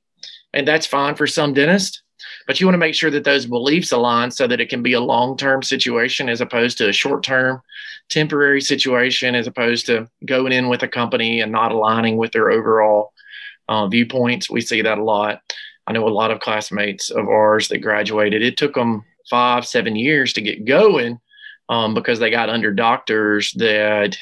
And 0.54 0.67
that's 0.67 0.86
fine 0.86 1.15
for 1.15 1.28
some 1.28 1.54
dentists. 1.54 2.02
But 2.46 2.60
you 2.60 2.67
want 2.67 2.74
to 2.74 2.80
make 2.80 2.96
sure 2.96 3.12
that 3.12 3.24
those 3.24 3.46
beliefs 3.46 3.91
align 3.91 4.32
so 4.32 4.48
that 4.48 4.60
it 4.60 4.69
can 4.69 4.84
be 4.84 4.93
a 4.93 5.00
long 5.00 5.38
term 5.38 5.63
situation 5.63 6.30
as 6.30 6.41
opposed 6.41 6.78
to 6.80 6.89
a 6.89 6.93
short 6.93 7.24
term, 7.24 7.62
temporary 8.10 8.62
situation, 8.62 9.34
as 9.34 9.48
opposed 9.48 9.86
to 9.86 10.10
going 10.26 10.52
in 10.52 10.67
with 10.67 10.84
a 10.84 10.88
company 10.88 11.39
and 11.39 11.52
not 11.52 11.72
aligning 11.72 12.17
with 12.17 12.34
their 12.34 12.52
overall 12.52 13.12
uh, 13.69 13.88
viewpoints. 13.88 14.49
We 14.49 14.62
see 14.62 14.82
that 14.82 14.97
a 14.97 15.04
lot. 15.04 15.41
I 15.88 15.91
know 15.91 16.08
a 16.08 16.10
lot 16.10 16.32
of 16.32 16.39
classmates 16.39 17.10
of 17.10 17.28
ours 17.28 17.67
that 17.67 17.80
graduated. 17.80 18.41
It 18.41 18.58
took 18.58 18.73
them 18.73 19.04
five, 19.30 19.65
seven 19.65 19.95
years 19.95 20.34
to 20.34 20.41
get 20.41 20.65
going 20.65 21.19
um, 21.69 21.93
because 21.93 22.19
they 22.19 22.30
got 22.30 22.49
under 22.49 22.73
doctors 22.73 23.52
that, 23.54 24.17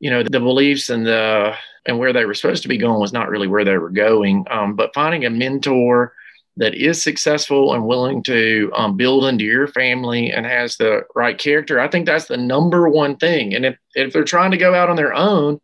you 0.00 0.10
know, 0.10 0.22
the 0.22 0.40
beliefs 0.40 0.90
and 0.90 1.06
the 1.06 1.54
and 1.86 1.98
where 1.98 2.12
they 2.12 2.24
were 2.24 2.34
supposed 2.34 2.62
to 2.62 2.68
be 2.68 2.78
going 2.78 3.00
was 3.00 3.12
not 3.12 3.28
really 3.28 3.48
where 3.48 3.64
they 3.64 3.76
were 3.76 3.90
going. 3.90 4.46
Um, 4.50 4.76
but 4.76 4.94
finding 4.94 5.24
a 5.24 5.30
mentor 5.30 6.12
that 6.56 6.74
is 6.74 7.02
successful 7.02 7.74
and 7.74 7.86
willing 7.86 8.22
to 8.24 8.70
um, 8.74 8.96
build 8.96 9.24
into 9.24 9.44
your 9.44 9.66
family 9.66 10.30
and 10.30 10.46
has 10.46 10.76
the 10.76 11.02
right 11.14 11.36
character, 11.38 11.80
I 11.80 11.88
think 11.88 12.06
that's 12.06 12.26
the 12.26 12.36
number 12.36 12.88
one 12.88 13.16
thing. 13.16 13.54
And 13.54 13.64
if, 13.64 13.76
if 13.94 14.12
they're 14.12 14.22
trying 14.22 14.50
to 14.52 14.56
go 14.56 14.74
out 14.74 14.90
on 14.90 14.96
their 14.96 15.14
own, 15.14 15.60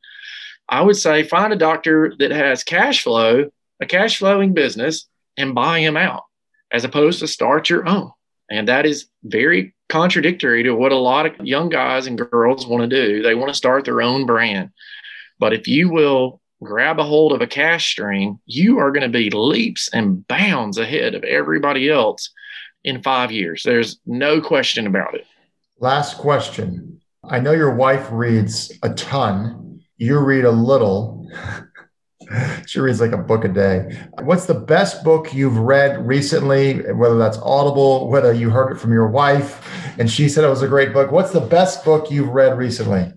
I 0.68 0.82
would 0.82 0.96
say 0.96 1.22
find 1.22 1.52
a 1.52 1.56
doctor 1.56 2.14
that 2.18 2.30
has 2.30 2.62
cash 2.62 3.02
flow, 3.02 3.50
a 3.80 3.86
cash 3.86 4.18
flowing 4.18 4.52
business, 4.52 5.06
and 5.36 5.54
buy 5.54 5.80
him 5.80 5.96
out 5.96 6.24
as 6.70 6.84
opposed 6.84 7.20
to 7.20 7.28
start 7.28 7.70
your 7.70 7.88
own. 7.88 8.10
And 8.50 8.68
that 8.68 8.86
is 8.86 9.06
very 9.24 9.74
contradictory 9.88 10.62
to 10.64 10.74
what 10.74 10.92
a 10.92 10.96
lot 10.96 11.26
of 11.26 11.46
young 11.46 11.68
guys 11.68 12.06
and 12.06 12.18
girls 12.18 12.66
want 12.66 12.82
to 12.82 12.88
do. 12.88 13.22
They 13.22 13.34
want 13.34 13.48
to 13.48 13.56
start 13.56 13.84
their 13.84 14.02
own 14.02 14.26
brand. 14.26 14.70
But 15.38 15.52
if 15.52 15.68
you 15.68 15.88
will 15.88 16.40
grab 16.62 16.98
a 16.98 17.04
hold 17.04 17.32
of 17.32 17.40
a 17.40 17.46
cash 17.46 17.90
stream, 17.90 18.40
you 18.44 18.78
are 18.78 18.90
going 18.90 19.02
to 19.02 19.08
be 19.08 19.30
leaps 19.30 19.88
and 19.92 20.26
bounds 20.26 20.76
ahead 20.76 21.14
of 21.14 21.24
everybody 21.24 21.88
else 21.88 22.30
in 22.84 23.02
five 23.02 23.30
years. 23.30 23.62
There's 23.62 23.98
no 24.06 24.40
question 24.40 24.86
about 24.86 25.14
it. 25.14 25.26
Last 25.78 26.18
question. 26.18 27.00
I 27.24 27.40
know 27.40 27.52
your 27.52 27.74
wife 27.74 28.08
reads 28.10 28.72
a 28.82 28.92
ton 28.94 29.67
you 29.98 30.18
read 30.18 30.44
a 30.44 30.50
little. 30.50 31.28
she 32.66 32.80
reads 32.80 33.00
like 33.00 33.12
a 33.12 33.18
book 33.18 33.44
a 33.44 33.48
day. 33.48 33.98
What's 34.22 34.46
the 34.46 34.54
best 34.54 35.04
book 35.04 35.34
you've 35.34 35.58
read 35.58 36.06
recently, 36.06 36.80
whether 36.92 37.18
that's 37.18 37.38
Audible, 37.38 38.08
whether 38.08 38.32
you 38.32 38.50
heard 38.50 38.72
it 38.72 38.80
from 38.80 38.92
your 38.92 39.08
wife 39.08 39.66
and 39.98 40.10
she 40.10 40.28
said 40.28 40.44
it 40.44 40.48
was 40.48 40.62
a 40.62 40.68
great 40.68 40.92
book? 40.92 41.10
What's 41.10 41.32
the 41.32 41.40
best 41.40 41.84
book 41.84 42.10
you've 42.10 42.28
read 42.28 42.56
recently? 42.56 43.12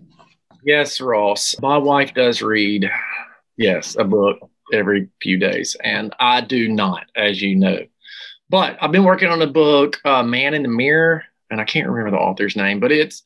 Yes, 0.63 1.01
Ross. 1.01 1.55
My 1.61 1.77
wife 1.77 2.13
does 2.13 2.41
read. 2.41 2.89
Yes, 3.57 3.95
a 3.97 4.03
book 4.03 4.37
every 4.73 5.09
few 5.21 5.37
days. 5.37 5.75
And 5.83 6.13
I 6.19 6.41
do 6.41 6.67
not, 6.67 7.05
as 7.15 7.41
you 7.41 7.55
know. 7.55 7.79
But 8.49 8.77
I've 8.81 8.91
been 8.91 9.03
working 9.03 9.29
on 9.29 9.41
a 9.41 9.47
book, 9.47 9.99
uh, 10.05 10.23
Man 10.23 10.53
in 10.53 10.63
the 10.63 10.69
Mirror, 10.69 11.23
and 11.49 11.59
I 11.59 11.65
can't 11.65 11.87
remember 11.87 12.11
the 12.11 12.21
author's 12.21 12.55
name, 12.55 12.79
but 12.79 12.91
it's 12.91 13.23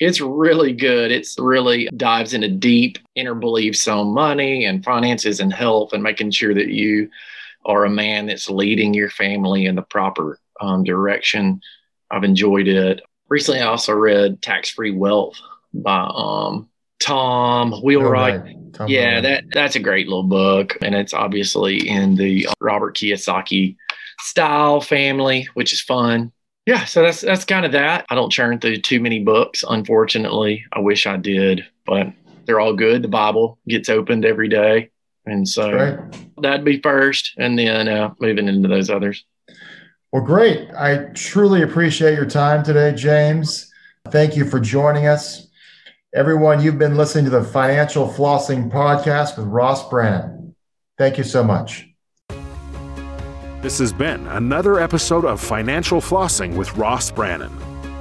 it's 0.00 0.20
really 0.20 0.72
good. 0.72 1.12
It's 1.12 1.38
really 1.38 1.88
dives 1.96 2.34
into 2.34 2.48
deep 2.48 2.98
inner 3.14 3.34
beliefs 3.34 3.86
on 3.86 4.08
money 4.08 4.64
and 4.64 4.84
finances 4.84 5.40
and 5.40 5.52
health 5.52 5.92
and 5.92 6.02
making 6.02 6.32
sure 6.32 6.54
that 6.54 6.68
you 6.68 7.10
are 7.64 7.84
a 7.84 7.90
man 7.90 8.26
that's 8.26 8.50
leading 8.50 8.92
your 8.92 9.10
family 9.10 9.66
in 9.66 9.76
the 9.76 9.82
proper 9.82 10.38
um, 10.60 10.84
direction. 10.84 11.60
I've 12.10 12.24
enjoyed 12.24 12.68
it. 12.68 13.00
Recently, 13.28 13.60
I 13.60 13.66
also 13.66 13.94
read 13.94 14.42
Tax 14.42 14.70
Free 14.70 14.90
Wealth 14.90 15.38
by 15.72 16.10
um, 16.14 16.68
Tom 17.00 17.72
Wheelwright. 17.82 18.34
Oh, 18.34 18.44
right. 18.44 18.56
Tom 18.74 18.88
yeah, 18.88 19.20
that 19.20 19.44
that's 19.52 19.76
a 19.76 19.80
great 19.80 20.08
little 20.08 20.24
book, 20.24 20.76
and 20.82 20.94
it's 20.94 21.14
obviously 21.14 21.88
in 21.88 22.16
the 22.16 22.48
Robert 22.60 22.96
Kiyosaki 22.96 23.76
style 24.18 24.80
family, 24.80 25.48
which 25.54 25.72
is 25.72 25.80
fun. 25.80 26.32
Yeah, 26.66 26.84
so 26.86 27.02
that's 27.02 27.20
that's 27.20 27.44
kind 27.44 27.66
of 27.66 27.72
that. 27.72 28.06
I 28.08 28.14
don't 28.14 28.32
churn 28.32 28.58
through 28.58 28.78
too 28.78 29.00
many 29.00 29.22
books, 29.22 29.64
unfortunately. 29.68 30.64
I 30.72 30.80
wish 30.80 31.06
I 31.06 31.18
did, 31.18 31.64
but 31.84 32.06
they're 32.46 32.60
all 32.60 32.72
good. 32.72 33.02
The 33.02 33.08
Bible 33.08 33.58
gets 33.68 33.90
opened 33.90 34.24
every 34.24 34.48
day, 34.48 34.90
and 35.26 35.46
so 35.46 35.70
right. 35.70 35.98
that'd 36.40 36.64
be 36.64 36.80
first, 36.80 37.34
and 37.36 37.58
then 37.58 37.88
uh, 37.88 38.14
moving 38.18 38.48
into 38.48 38.68
those 38.68 38.88
others. 38.88 39.24
Well, 40.10 40.22
great. 40.22 40.70
I 40.70 41.10
truly 41.14 41.62
appreciate 41.62 42.14
your 42.14 42.24
time 42.24 42.62
today, 42.62 42.94
James. 42.94 43.70
Thank 44.08 44.36
you 44.36 44.48
for 44.48 44.60
joining 44.60 45.06
us. 45.06 45.48
Everyone, 46.14 46.62
you've 46.62 46.78
been 46.78 46.96
listening 46.96 47.24
to 47.24 47.30
the 47.30 47.42
Financial 47.42 48.06
Flossing 48.06 48.70
Podcast 48.70 49.36
with 49.36 49.48
Ross 49.48 49.88
Brannon. 49.88 50.54
Thank 50.96 51.18
you 51.18 51.24
so 51.24 51.42
much. 51.42 51.93
This 53.64 53.78
has 53.78 53.94
been 53.94 54.26
another 54.26 54.78
episode 54.78 55.24
of 55.24 55.40
Financial 55.40 55.98
Flossing 55.98 56.54
with 56.54 56.76
Ross 56.76 57.10
Brannon, 57.10 57.50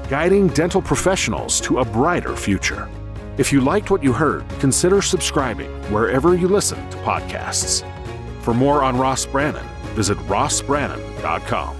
guiding 0.09 0.49
dental 0.49 0.81
professionals 0.81 1.61
to 1.61 1.79
a 1.79 1.85
brighter 1.85 2.35
future. 2.35 2.89
If 3.37 3.53
you 3.53 3.61
liked 3.61 3.89
what 3.89 4.03
you 4.03 4.11
heard, 4.11 4.43
consider 4.59 5.01
subscribing 5.01 5.71
wherever 5.89 6.35
you 6.35 6.49
listen 6.49 6.89
to 6.89 6.97
podcasts. 6.97 7.81
For 8.41 8.53
more 8.53 8.83
on 8.83 8.97
Ross 8.97 9.25
Brannon, 9.25 9.65
visit 9.95 10.17
rossbrannon.com. 10.27 11.77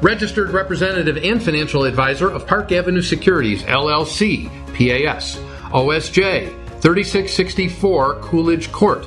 Registered 0.00 0.48
representative 0.52 1.18
and 1.18 1.42
financial 1.42 1.84
advisor 1.84 2.30
of 2.30 2.46
Park 2.46 2.72
Avenue 2.72 3.02
Securities, 3.02 3.62
LLC, 3.64 4.48
PAS, 4.68 5.36
OSJ 5.70 6.48
3664 6.80 8.14
Coolidge 8.20 8.72
Court, 8.72 9.06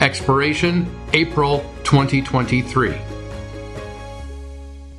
expiration 0.00 0.88
April 1.12 1.60
2023. 1.84 2.96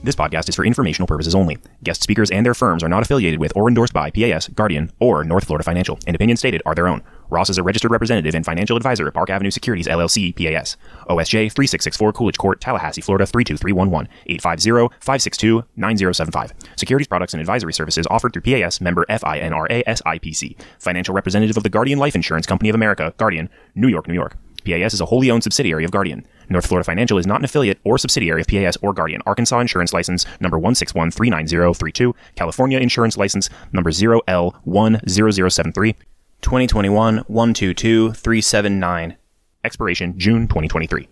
This 0.04 0.16
podcast 0.16 0.48
is 0.48 0.56
for 0.56 0.64
informational 0.64 1.06
purposes 1.06 1.36
only. 1.36 1.58
Guest 1.84 2.02
speakers 2.02 2.32
and 2.32 2.46
their 2.46 2.54
firms 2.54 2.82
are 2.82 2.88
not 2.88 3.04
affiliated 3.04 3.42
with 3.42 3.52
or 3.56 3.68
endorsed 3.68 3.94
by 3.94 4.10
PAS, 4.10 4.48
Guardian, 4.48 4.92
or 5.00 5.24
North 5.24 5.46
Florida 5.46 5.64
Financial, 5.64 6.00
and 6.08 6.16
opinions 6.16 6.40
stated 6.40 6.62
are 6.66 6.74
their 6.74 6.88
own. 6.88 7.04
Ross 7.30 7.50
is 7.50 7.58
a 7.58 7.64
registered 7.64 7.92
representative 7.92 8.34
and 8.34 8.46
financial 8.46 8.78
advisor 8.78 9.06
at 9.08 9.14
Park 9.14 9.30
Avenue 9.30 9.52
Securities 9.52 9.88
LLC, 9.88 10.34
PAS. 10.34 10.78
OSJ 11.10 11.52
3664 11.52 12.14
Coolidge 12.14 12.38
Court, 12.38 12.62
Tallahassee, 12.62 13.02
Florida 13.02 13.26
32311, 13.26 14.08
850-562-9075. 14.30 16.52
Securities 16.78 17.08
products 17.08 17.34
and 17.34 17.42
advisory 17.42 17.74
services 17.74 18.08
offered 18.10 18.32
through 18.32 18.44
PAS 18.44 18.80
member 18.80 19.06
FINRA 19.10 19.84
SIPC. 19.84 20.56
Financial 20.80 21.14
representative 21.14 21.58
of 21.58 21.64
the 21.64 21.70
Guardian 21.70 22.00
Life 22.00 22.16
Insurance 22.16 22.46
Company 22.46 22.70
of 22.70 22.76
America, 22.76 23.14
Guardian, 23.18 23.50
New 23.76 23.90
York, 23.90 24.08
New 24.08 24.14
York. 24.14 24.38
PAS 24.68 24.94
is 24.94 25.02
a 25.02 25.06
wholly 25.06 25.32
owned 25.32 25.44
subsidiary 25.44 25.86
of 25.86 25.92
Guardian. 25.92 26.28
North 26.50 26.68
Florida 26.68 26.84
Financial 26.84 27.18
is 27.18 27.26
not 27.26 27.40
an 27.40 27.46
affiliate 27.46 27.80
or 27.84 27.98
subsidiary 27.98 28.42
of 28.42 28.48
PAS 28.48 28.78
or 28.82 28.94
Guardian. 28.94 29.22
Arkansas 29.26 29.60
Insurance 29.60 29.94
License 29.94 30.26
number 30.40 30.60
161-39032. 30.60 32.14
California 32.36 32.78
Insurance 32.80 33.18
License 33.18 33.50
number 33.72 33.90
0L10073. 33.92 35.96
2021 36.42 37.18
122 37.28 38.14
379. 38.14 39.18
Expiration 39.64 40.20
June 40.20 40.48
2023. 40.48 41.08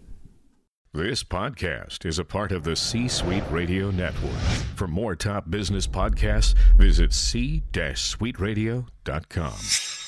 This 0.93 1.23
podcast 1.23 2.05
is 2.05 2.19
a 2.19 2.23
part 2.23 2.51
of 2.53 2.63
the 2.63 2.75
C 2.75 3.07
Suite 3.09 3.43
Radio 3.51 3.91
Network. 3.91 4.39
For 4.75 4.87
more 4.87 5.15
top 5.15 5.49
business 5.49 5.87
podcasts, 5.87 6.53
visit 6.77 7.11
c-suiteradio.com. 7.11 10.04